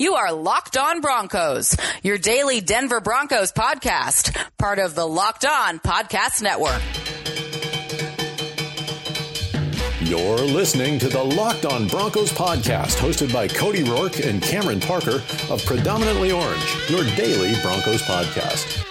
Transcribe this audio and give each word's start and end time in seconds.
You 0.00 0.14
are 0.14 0.32
Locked 0.32 0.78
On 0.78 1.02
Broncos, 1.02 1.76
your 2.02 2.16
daily 2.16 2.62
Denver 2.62 3.02
Broncos 3.02 3.52
podcast, 3.52 4.34
part 4.56 4.78
of 4.78 4.94
the 4.94 5.06
Locked 5.06 5.44
On 5.44 5.78
Podcast 5.78 6.40
Network. 6.40 6.80
You're 10.00 10.38
listening 10.38 10.98
to 11.00 11.08
the 11.10 11.22
Locked 11.22 11.66
On 11.66 11.86
Broncos 11.86 12.32
podcast, 12.32 12.96
hosted 12.96 13.30
by 13.30 13.46
Cody 13.46 13.82
Rourke 13.82 14.24
and 14.24 14.40
Cameron 14.40 14.80
Parker 14.80 15.22
of 15.50 15.62
Predominantly 15.66 16.32
Orange, 16.32 16.76
your 16.88 17.04
daily 17.14 17.52
Broncos 17.60 18.00
podcast. 18.00 18.89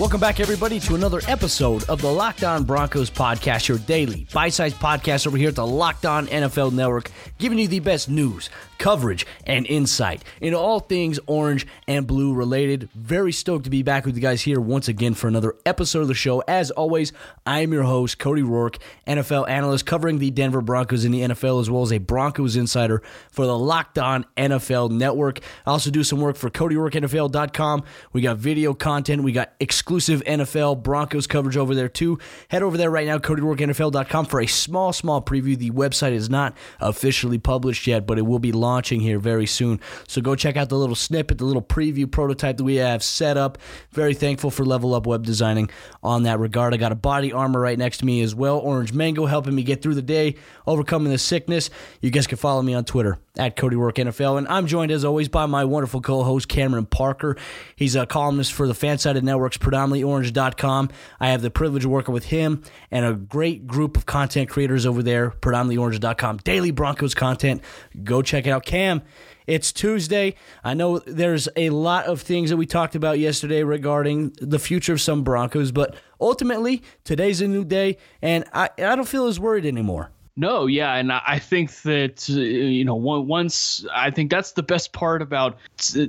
Welcome 0.00 0.18
back, 0.18 0.40
everybody, 0.40 0.80
to 0.80 0.94
another 0.94 1.20
episode 1.28 1.86
of 1.90 2.00
the 2.00 2.10
Locked 2.10 2.42
On 2.42 2.64
Broncos 2.64 3.10
podcast, 3.10 3.68
your 3.68 3.76
daily 3.76 4.26
bite 4.32 4.54
sized 4.54 4.76
podcast 4.76 5.26
over 5.26 5.36
here 5.36 5.50
at 5.50 5.56
the 5.56 5.66
Locked 5.66 6.06
On 6.06 6.26
NFL 6.28 6.72
Network, 6.72 7.10
giving 7.36 7.58
you 7.58 7.68
the 7.68 7.80
best 7.80 8.08
news, 8.08 8.48
coverage, 8.78 9.26
and 9.46 9.66
insight 9.66 10.24
in 10.40 10.54
all 10.54 10.80
things 10.80 11.20
orange 11.26 11.66
and 11.86 12.06
blue 12.06 12.32
related. 12.32 12.88
Very 12.94 13.30
stoked 13.30 13.64
to 13.64 13.70
be 13.70 13.82
back 13.82 14.06
with 14.06 14.16
you 14.16 14.22
guys 14.22 14.40
here 14.40 14.58
once 14.58 14.88
again 14.88 15.12
for 15.12 15.28
another 15.28 15.54
episode 15.66 16.00
of 16.00 16.08
the 16.08 16.14
show. 16.14 16.42
As 16.48 16.70
always, 16.70 17.12
I 17.44 17.60
am 17.60 17.70
your 17.70 17.82
host, 17.82 18.18
Cody 18.18 18.42
Rourke, 18.42 18.78
NFL 19.06 19.50
analyst 19.50 19.84
covering 19.84 20.18
the 20.18 20.30
Denver 20.30 20.62
Broncos 20.62 21.04
in 21.04 21.12
the 21.12 21.20
NFL, 21.20 21.60
as 21.60 21.68
well 21.68 21.82
as 21.82 21.92
a 21.92 21.98
Broncos 21.98 22.56
insider 22.56 23.02
for 23.30 23.44
the 23.44 23.58
Locked 23.58 23.98
On 23.98 24.24
NFL 24.38 24.92
Network. 24.92 25.40
I 25.66 25.72
also 25.72 25.90
do 25.90 26.02
some 26.02 26.22
work 26.22 26.36
for 26.36 26.48
CodyRoarkNFL.com. 26.48 27.84
We 28.14 28.22
got 28.22 28.38
video 28.38 28.72
content, 28.72 29.24
we 29.24 29.32
got 29.32 29.52
exclusive 29.60 29.89
exclusive 29.90 30.22
NFL 30.22 30.84
Broncos 30.84 31.26
coverage 31.26 31.56
over 31.56 31.74
there 31.74 31.88
too. 31.88 32.16
Head 32.46 32.62
over 32.62 32.76
there 32.76 32.92
right 32.92 33.08
now, 33.08 33.18
CodyRoarkNFL.com 33.18 34.26
for 34.26 34.40
a 34.40 34.46
small, 34.46 34.92
small 34.92 35.20
preview. 35.20 35.58
The 35.58 35.72
website 35.72 36.12
is 36.12 36.30
not 36.30 36.56
officially 36.78 37.38
published 37.38 37.88
yet, 37.88 38.06
but 38.06 38.16
it 38.16 38.22
will 38.22 38.38
be 38.38 38.52
launching 38.52 39.00
here 39.00 39.18
very 39.18 39.46
soon. 39.46 39.80
So 40.06 40.20
go 40.20 40.36
check 40.36 40.56
out 40.56 40.68
the 40.68 40.78
little 40.78 40.94
snippet, 40.94 41.38
the 41.38 41.44
little 41.44 41.60
preview 41.60 42.08
prototype 42.08 42.58
that 42.58 42.62
we 42.62 42.76
have 42.76 43.02
set 43.02 43.36
up. 43.36 43.58
Very 43.90 44.14
thankful 44.14 44.52
for 44.52 44.64
Level 44.64 44.94
Up 44.94 45.08
Web 45.08 45.24
Designing 45.24 45.68
on 46.04 46.22
that 46.22 46.38
regard. 46.38 46.72
I 46.72 46.76
got 46.76 46.92
a 46.92 46.94
body 46.94 47.32
armor 47.32 47.58
right 47.58 47.76
next 47.76 47.98
to 47.98 48.04
me 48.04 48.22
as 48.22 48.32
well. 48.32 48.58
Orange 48.58 48.92
Mango 48.92 49.26
helping 49.26 49.56
me 49.56 49.64
get 49.64 49.82
through 49.82 49.94
the 49.94 50.02
day, 50.02 50.36
overcoming 50.68 51.10
the 51.10 51.18
sickness. 51.18 51.68
You 52.00 52.12
guys 52.12 52.28
can 52.28 52.38
follow 52.38 52.62
me 52.62 52.74
on 52.74 52.84
Twitter 52.84 53.18
at 53.36 53.56
Cody 53.56 53.74
Roark 53.74 53.94
NFL. 53.94 54.38
And 54.38 54.46
I'm 54.46 54.66
joined 54.66 54.92
as 54.92 55.04
always 55.04 55.28
by 55.28 55.46
my 55.46 55.64
wonderful 55.64 56.00
co-host 56.00 56.48
Cameron 56.48 56.86
Parker. 56.86 57.36
He's 57.74 57.96
a 57.96 58.06
columnist 58.06 58.52
for 58.52 58.68
the 58.68 58.74
Fansided 58.74 59.22
Network's 59.22 59.56
predominantlyorange.com. 59.80 60.90
I 61.18 61.30
have 61.30 61.42
the 61.42 61.50
privilege 61.50 61.84
of 61.84 61.90
working 61.90 62.14
with 62.14 62.26
him 62.26 62.62
and 62.90 63.04
a 63.04 63.12
great 63.14 63.66
group 63.66 63.96
of 63.96 64.06
content 64.06 64.48
creators 64.48 64.86
over 64.86 65.02
there, 65.02 65.30
predominantlyorange.com. 65.30 66.38
Daily 66.38 66.70
Broncos 66.70 67.14
content. 67.14 67.62
Go 68.04 68.22
check 68.22 68.46
it 68.46 68.50
out. 68.50 68.64
Cam, 68.64 69.02
it's 69.46 69.72
Tuesday. 69.72 70.34
I 70.62 70.74
know 70.74 70.98
there's 71.00 71.48
a 71.56 71.70
lot 71.70 72.06
of 72.06 72.20
things 72.20 72.50
that 72.50 72.56
we 72.56 72.66
talked 72.66 72.94
about 72.94 73.18
yesterday 73.18 73.62
regarding 73.62 74.34
the 74.40 74.58
future 74.58 74.92
of 74.92 75.00
some 75.00 75.24
Broncos, 75.24 75.72
but 75.72 75.96
ultimately, 76.20 76.82
today's 77.04 77.40
a 77.40 77.48
new 77.48 77.64
day, 77.64 77.96
and 78.22 78.44
I, 78.52 78.70
I 78.78 78.96
don't 78.96 79.08
feel 79.08 79.26
as 79.26 79.40
worried 79.40 79.66
anymore. 79.66 80.10
No, 80.36 80.66
yeah, 80.66 80.94
and 80.94 81.12
I 81.12 81.38
think 81.38 81.82
that 81.82 82.26
uh, 82.30 82.34
you 82.34 82.84
know 82.84 82.94
once 82.94 83.84
I 83.92 84.10
think 84.10 84.30
that's 84.30 84.52
the 84.52 84.62
best 84.62 84.92
part 84.92 85.22
about 85.22 85.58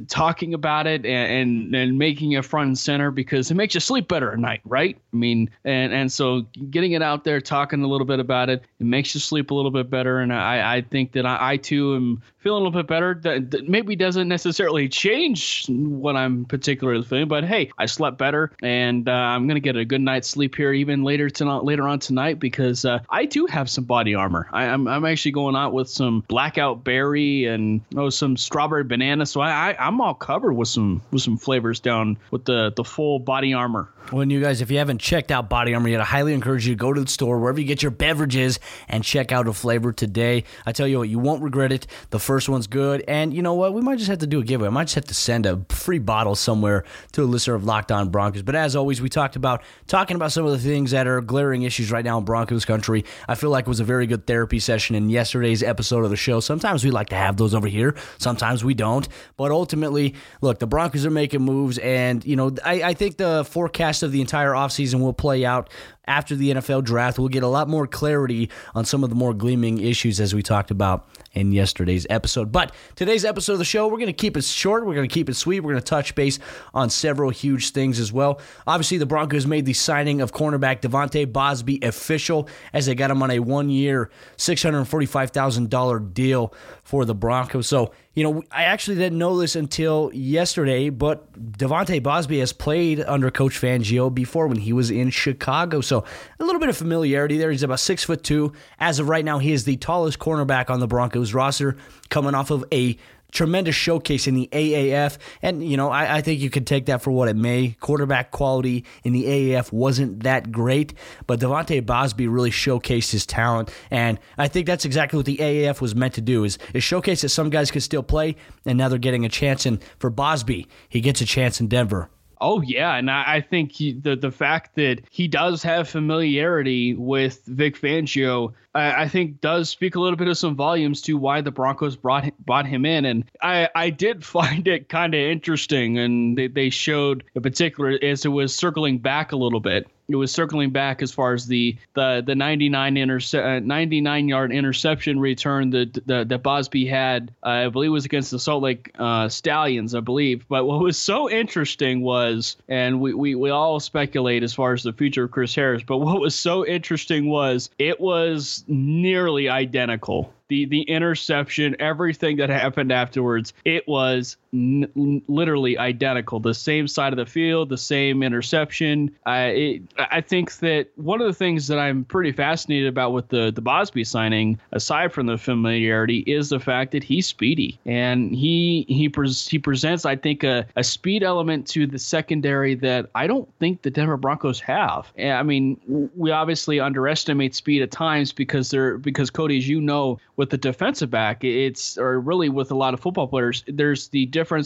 talking 0.08 0.54
about 0.54 0.88
it 0.88 1.06
and, 1.06 1.74
and, 1.74 1.76
and 1.76 1.98
making 1.98 2.34
it 2.34 2.46
front 2.46 2.68
and 2.68 2.78
center 2.78 3.12
because 3.12 3.50
it 3.50 3.56
makes 3.56 3.74
you 3.74 3.80
sleep 3.80 4.08
better 4.08 4.32
at 4.32 4.40
night, 4.40 4.62
right? 4.64 4.98
I 5.12 5.16
mean, 5.16 5.50
and 5.66 5.92
and 5.92 6.12
so 6.12 6.42
getting 6.70 6.92
it 6.92 7.02
out 7.02 7.24
there, 7.24 7.42
talking 7.42 7.84
a 7.84 7.88
little 7.88 8.06
bit 8.06 8.20
about 8.20 8.50
it, 8.50 8.64
it 8.80 8.86
makes 8.86 9.14
you 9.16 9.20
sleep 9.20 9.52
a 9.52 9.54
little 9.54 9.72
bit 9.72 9.90
better, 9.90 10.20
and 10.20 10.32
I 10.32 10.78
I 10.78 10.82
think 10.82 11.14
that 11.14 11.26
I, 11.26 11.54
I 11.54 11.58
too 11.58 11.96
am 11.96 12.22
feeling 12.42 12.62
a 12.62 12.66
little 12.66 12.82
bit 12.82 12.88
better. 12.88 13.20
That, 13.22 13.52
that, 13.52 13.70
maybe 13.70 13.96
doesn't 13.96 14.28
necessarily 14.28 14.90
change 14.90 15.66
what 15.70 16.16
I'm 16.16 16.46
particularly 16.46 17.04
feeling, 17.04 17.28
but 17.28 17.44
hey, 17.44 17.72
I 17.78 17.86
slept 17.86 18.18
better, 18.18 18.52
and 18.62 19.08
uh, 19.08 19.12
I'm 19.12 19.48
gonna 19.48 19.60
get 19.60 19.76
a 19.76 19.86
good 19.86 20.02
night's 20.02 20.28
sleep 20.28 20.56
here 20.56 20.74
even 20.74 21.04
later 21.04 21.30
tonight, 21.30 21.64
later 21.64 21.88
on 21.88 22.00
tonight 22.00 22.40
because 22.40 22.86
uh, 22.86 23.00
I 23.10 23.26
do 23.26 23.46
have 23.46 23.70
some 23.70 23.86
body 23.86 24.16
armor. 24.16 24.48
I, 24.52 24.66
am 24.66 24.88
I'm, 24.88 25.06
I'm 25.06 25.06
actually 25.06 25.32
going 25.32 25.56
out 25.56 25.74
with 25.74 25.90
some 25.90 26.24
blackout 26.28 26.84
berry 26.84 27.46
and 27.46 27.82
oh 27.96 28.10
some 28.10 28.36
strawberry 28.36 28.84
banana, 28.84 29.26
so 29.26 29.42
I, 29.42 29.72
I 29.72 29.88
I'm 29.88 30.02
all 30.02 30.14
covered 30.14 30.54
with 30.54 30.68
some 30.68 31.02
with 31.12 31.22
some 31.22 31.38
flavors 31.38 31.80
down 31.80 32.18
with 32.32 32.46
the 32.46 32.74
the 32.76 32.84
full 32.84 33.20
body 33.20 33.54
armor. 33.54 33.90
When 34.10 34.30
you 34.30 34.42
guys, 34.42 34.60
if 34.60 34.70
you 34.70 34.78
haven't 34.78 35.00
checked 35.00 35.32
out 35.32 35.48
Body 35.48 35.74
Armor 35.74 35.88
yet, 35.88 36.02
I 36.02 36.04
highly 36.04 36.34
encourage 36.34 36.68
you 36.68 36.74
to 36.74 36.78
go 36.78 36.92
to 36.92 37.00
the 37.00 37.08
store 37.08 37.40
wherever 37.40 37.62
you 37.62 37.68
get 37.68 37.82
your 37.82 37.92
beverages 37.92 38.60
and 38.90 39.06
check 39.06 39.32
out 39.32 39.48
a 39.48 39.54
flavor 39.54 39.94
today. 39.94 40.44
I 40.66 40.74
tell 40.74 40.88
you 40.88 41.00
what, 41.00 41.08
you 41.08 41.20
won't 41.20 41.42
regret 41.42 41.72
it. 41.72 41.88
The 42.10 42.20
first 42.32 42.48
one's 42.48 42.68
good, 42.68 43.04
and 43.10 43.34
you 43.34 43.42
know 43.42 43.56
what? 43.56 43.74
We 43.74 43.82
might 43.82 43.98
just 43.98 44.10
have 44.10 44.20
to 44.20 44.26
do 44.26 44.40
a 44.40 44.44
giveaway. 44.46 44.70
I 44.70 44.72
might 44.72 44.86
just 44.86 44.96
have 44.96 45.04
to 45.08 45.14
send 45.14 45.46
a 45.46 45.66
free 45.68 46.00
bottle 46.00 46.34
somewhere 46.34 46.86
to 47.12 47.24
a 47.24 47.26
listener 47.26 47.56
of 47.56 47.66
Locked 47.66 47.92
On 47.92 48.08
Broncos. 48.08 48.42
But 48.42 48.56
as 48.56 48.74
always, 48.74 49.02
we 49.02 49.10
talked 49.10 49.36
about 49.36 49.64
talking 49.88 50.16
about 50.16 50.32
some 50.32 50.46
of 50.46 50.54
the 50.54 50.58
things 50.58 50.92
that 50.92 51.08
are 51.08 51.20
glaring 51.20 51.64
issues 51.64 51.92
right 51.92 52.06
now 52.06 52.18
in 52.18 52.24
Broncos 52.24 52.64
country. 52.64 53.04
I 53.28 53.36
feel 53.36 53.50
like 53.50 53.66
it 53.66 53.68
was 53.68 53.82
a 53.82 53.84
very 53.84 54.08
good 54.08 54.28
therapy 54.28 54.60
session 54.60 54.96
in 54.96 55.10
yesterday's 55.10 55.62
episode 55.62 56.06
of 56.06 56.10
the 56.10 56.16
show. 56.16 56.40
Sometimes 56.40 56.86
we 56.86 56.92
like 56.92 57.10
to 57.10 57.18
have 57.18 57.36
those 57.36 57.54
over 57.54 57.68
here, 57.68 57.98
sometimes 58.18 58.64
we 58.64 58.76
don't. 58.76 59.10
But 59.36 59.52
ultimately, 59.52 60.16
look, 60.40 60.60
the 60.60 60.68
Broncos 60.68 61.06
are 61.06 61.12
making 61.12 61.42
moves, 61.42 61.80
and 61.80 62.26
you 62.26 62.38
know, 62.38 62.56
I, 62.64 62.82
I 62.82 62.94
think 62.94 63.18
the 63.18 63.44
forecast 63.44 64.04
of 64.04 64.14
the 64.14 64.22
entire 64.22 64.52
offseason 64.52 65.02
will 65.02 65.12
play 65.12 65.44
out 65.44 65.70
after 66.08 66.38
the 66.38 66.52
NFL 66.52 66.86
draft. 66.86 67.20
We'll 67.20 67.28
get 67.28 67.44
a 67.44 67.48
lot 67.48 67.68
more 67.68 67.88
clarity 67.88 68.50
on 68.74 68.86
some 68.86 69.04
of 69.04 69.10
the 69.10 69.18
more 69.18 69.34
gleaming 69.34 69.80
issues 69.80 70.22
as 70.22 70.34
we 70.34 70.42
talked 70.42 70.72
about 70.72 71.10
in 71.34 71.52
yesterday's 71.52 72.06
episode. 72.10 72.52
But 72.52 72.74
today's 72.96 73.26
episode 73.26 73.54
of 73.54 73.60
the 73.60 73.66
show, 73.66 73.88
we're 73.88 73.98
going 73.98 74.08
to 74.08 74.14
keep 74.14 74.36
it 74.38 74.44
short. 74.44 74.86
We're 74.86 74.96
going 74.96 75.08
to 75.08 75.14
keep 75.14 75.30
it 75.30 75.36
sweet. 75.36 75.62
We're 75.62 75.72
going 75.72 75.84
to 75.84 75.90
touch 75.90 76.16
base 76.16 76.40
on 76.74 76.90
several 76.90 77.30
huge 77.30 77.72
things 77.72 78.00
as 78.00 78.12
well. 78.12 78.42
Obviously, 78.68 78.98
the 78.98 79.06
Broncos 79.06 79.48
made 79.48 79.66
the 79.66 79.74
signing 79.74 80.22
of 80.22 80.34
cornerback 80.34 80.82
De'Vante 80.82 81.32
Bausby 81.32 81.84
official 81.84 82.50
as 82.74 82.86
they 82.86 82.96
got 82.96 83.12
him 83.12 83.24
on 83.24 83.32
a 83.32 83.40
one 83.40 83.70
year, 83.70 84.10
$645,000 84.38 86.14
deal 86.14 86.54
for 86.84 87.06
the 87.06 87.16
Broncos. 87.16 87.68
So, 87.68 87.94
you 88.14 88.24
know, 88.26 88.44
I 88.52 88.64
actually 88.64 88.98
didn't 88.98 89.18
know 89.18 89.40
this 89.40 89.56
until 89.56 90.12
yesterday, 90.14 90.90
but 90.90 91.32
De'Vante 91.34 92.02
Bausby 92.02 92.40
has 92.40 92.52
played 92.52 93.00
under 93.00 93.32
Coach 93.32 93.54
Fangio 93.54 94.14
before 94.14 94.48
when 94.48 94.58
he 94.58 94.74
was 94.74 94.92
in 94.92 95.12
Chicago. 95.12 95.80
So 95.80 96.04
a 96.40 96.44
little 96.44 96.60
bit 96.60 96.68
of 96.68 96.76
familiarity 96.76 97.38
there. 97.38 97.52
He's 97.52 97.64
about 97.64 97.80
six 97.80 98.04
foot 98.04 98.22
two. 98.22 98.52
As 98.80 99.00
of 99.00 99.08
right 99.08 99.24
now, 99.24 99.40
he 99.40 99.54
is 99.54 99.64
the 99.64 99.78
tallest 99.78 100.20
cornerback 100.20 100.70
on 100.70 100.82
the 100.82 100.88
Broncos 100.88 101.34
roster, 101.34 101.78
coming 102.10 102.36
off 102.36 102.52
of 102.52 102.66
a 102.74 102.98
tremendous 103.32 103.76
showcase 103.76 104.28
in 104.28 104.36
the 104.36 104.50
AAF. 104.52 105.18
And, 105.42 105.68
you 105.68 105.78
know, 105.78 105.90
I, 105.90 106.18
I, 106.18 106.22
think 106.22 106.40
you 106.40 106.50
could 106.50 106.68
take 106.68 106.86
that 106.86 107.02
for 107.02 107.12
what 107.12 107.28
it 107.28 107.36
may. 107.36 107.76
Quarterback 107.80 108.32
quality 108.32 108.86
in 109.04 109.14
the 109.14 109.24
AAF 109.24 109.72
wasn't 109.72 110.24
that 110.24 110.52
great, 110.52 110.94
but 111.28 111.40
De'Vante 111.40 111.82
Bausby 111.82 112.32
really 112.32 112.52
showcased 112.52 113.12
his 113.12 113.26
talent. 113.26 113.72
And 113.90 114.20
I 114.38 114.48
think 114.48 114.68
that's 114.68 114.86
exactly 114.86 115.18
what 115.18 115.26
the 115.26 115.38
AAF 115.38 115.82
was 115.82 115.96
meant 115.96 116.14
to 116.16 116.22
do 116.22 116.44
is, 116.44 116.58
is 116.74 116.84
showcase 116.84 117.22
that 117.22 117.30
some 117.30 117.50
guys 117.50 117.72
could 117.72 117.84
still 117.84 118.04
play, 118.04 118.36
and 118.66 118.78
now 118.78 118.90
they're 118.90 119.00
getting 119.00 119.26
a 119.26 119.30
chance. 119.30 119.66
And 119.66 119.82
for 119.98 120.12
Bausby, 120.12 120.68
he 120.90 121.02
gets 121.02 121.22
a 121.22 121.26
chance 121.26 121.60
in 121.60 121.68
Denver. 121.68 122.10
Oh 122.42 122.62
yeah, 122.62 122.96
and 122.96 123.10
I, 123.10 123.36
I 123.36 123.42
think 123.42 123.72
he, 123.72 123.94
the 123.94 124.16
the 124.16 124.32
fact 124.32 124.76
that 124.76 125.02
he 125.12 125.28
does 125.28 125.62
have 125.62 125.88
familiarity 125.88 126.96
with 126.96 127.46
Vic 127.46 127.80
Fangio, 127.80 128.54
I, 128.74 129.04
I, 129.04 129.08
think 129.08 129.42
does 129.42 129.70
speak 129.70 129.94
a 129.94 130.00
little 130.00 130.18
bit 130.18 130.28
of 130.28 130.40
some 130.40 130.56
volumes 130.56 131.04
to 131.04 131.18
why 131.18 131.42
the 131.42 131.52
Broncos 131.52 131.96
brought 131.96 132.36
brought 132.44 132.66
him 132.66 132.84
in. 132.84 133.06
And 133.06 133.30
I 133.44 133.70
I 133.76 133.92
did 133.92 134.26
find 134.38 134.68
it 134.68 134.90
kind 134.90 135.14
of 135.14 135.20
interesting, 135.20 136.00
and 136.00 136.36
they, 136.36 136.48
they 136.48 136.72
showed 136.72 137.24
in 137.36 137.44
particular 137.44 138.00
as 138.02 138.26
it 138.26 138.30
was 138.30 138.56
circling 138.56 138.98
back 138.98 139.32
a 139.32 139.38
little 139.38 139.60
bit 139.60 139.88
it 140.14 140.18
was 140.18 140.32
circling 140.32 140.72
back 140.72 141.02
as 141.02 141.12
far 141.12 141.34
as 141.34 141.48
the 141.48 141.78
the 141.94 142.24
the 142.26 142.36
99 142.36 142.98
interce- 142.98 143.34
uh, 143.34 143.60
99 143.60 144.28
yard 144.28 144.52
interception 144.52 145.20
return 145.20 145.70
that 145.72 145.94
that, 146.08 146.30
that 146.30 146.44
Bausby 146.44 146.88
had. 146.88 147.34
Uh, 147.44 147.50
I 147.50 147.70
believe 147.70 147.92
was 147.92 148.06
against 148.06 148.32
the 148.32 148.40
Salt 148.40 148.64
Lake 148.64 148.92
uh, 148.98 149.30
Stallions, 149.30 149.96
I 149.96 150.00
believe. 150.00 150.48
But 150.48 150.66
what 150.66 150.80
was 150.80 150.98
so 150.98 151.30
interesting 151.30 152.02
was, 152.02 152.58
and 152.68 153.02
we, 153.02 153.14
we 153.14 153.36
we 153.36 153.50
all 153.50 153.80
speculate 153.80 154.44
as 154.44 154.54
far 154.54 154.74
as 154.74 154.84
the 154.84 154.94
future 154.94 155.26
of 155.26 155.32
Chris 155.32 155.56
Harris. 155.56 155.84
But 155.84 155.98
what 155.98 156.20
was 156.20 156.36
so 156.36 156.66
interesting 156.66 157.30
was 157.30 157.70
it 157.80 158.00
was 158.00 158.64
nearly 158.68 159.50
identical 159.50 160.34
the 160.52 160.66
the 160.66 160.82
interception, 160.82 161.78
everything 161.80 162.36
that 162.38 162.50
happened 162.50 162.92
afterwards, 162.92 163.54
it 163.64 163.88
was 163.88 164.36
n- 164.54 165.22
literally 165.28 165.78
identical. 165.78 166.40
The 166.40 166.54
same 166.54 166.88
side 166.88 167.14
of 167.14 167.18
the 167.18 167.26
field, 167.26 167.70
the 167.70 167.78
same 167.78 168.24
interception. 168.24 169.16
I 169.26 169.42
it, 169.42 169.82
I 169.98 170.22
think 170.22 170.58
that 170.58 170.88
one 170.96 171.22
of 171.22 171.28
the 171.28 171.34
things 171.34 171.68
that 171.68 171.80
I'm 171.80 172.06
pretty 172.06 172.32
fascinated 172.32 172.88
about 172.88 173.14
with 173.14 173.30
the 173.30 173.52
the 173.52 173.62
Bausby 173.62 174.06
signing, 174.06 174.60
aside 174.72 175.14
from 175.14 175.28
the 175.28 175.38
familiarity, 175.38 176.20
is 176.20 176.50
the 176.50 176.60
fact 176.60 176.92
that 176.92 177.04
he's 177.04 177.28
speedy 177.28 177.80
and 177.86 178.34
he 178.36 178.86
he 178.88 179.10
pres- 179.10 179.48
he 179.48 179.60
presents 179.60 180.06
I 180.06 180.16
think 180.16 180.44
a, 180.44 180.66
a 180.76 180.84
speed 180.84 181.24
element 181.24 181.68
to 181.68 181.88
the 181.88 182.00
secondary 182.00 182.76
that 182.76 183.10
I 183.16 183.28
don't 183.28 183.50
think 183.60 183.82
the 183.82 183.92
Denver 183.92 184.18
Broncos 184.18 184.60
have. 184.62 185.12
I 185.18 185.44
mean, 185.44 185.80
we 186.16 186.32
obviously 186.32 186.80
underestimate 186.80 187.56
speed 187.56 187.82
at 187.82 187.92
times 187.92 188.32
because 188.32 188.70
they're 188.70 188.98
because 188.98 189.30
Cody, 189.30 189.58
as 189.58 189.68
you 189.68 189.82
know, 189.82 190.20
with 190.36 190.50
the 190.50 190.58
defensive 190.58 191.10
back, 191.10 191.44
it's 191.44 191.98
or 191.98 192.20
really 192.20 192.50
with 192.50 192.72
a 192.72 192.76
lot 192.76 192.94
of 192.94 193.00
football 193.00 193.28
players, 193.28 193.64
there's 193.68 194.10
the 194.10 194.26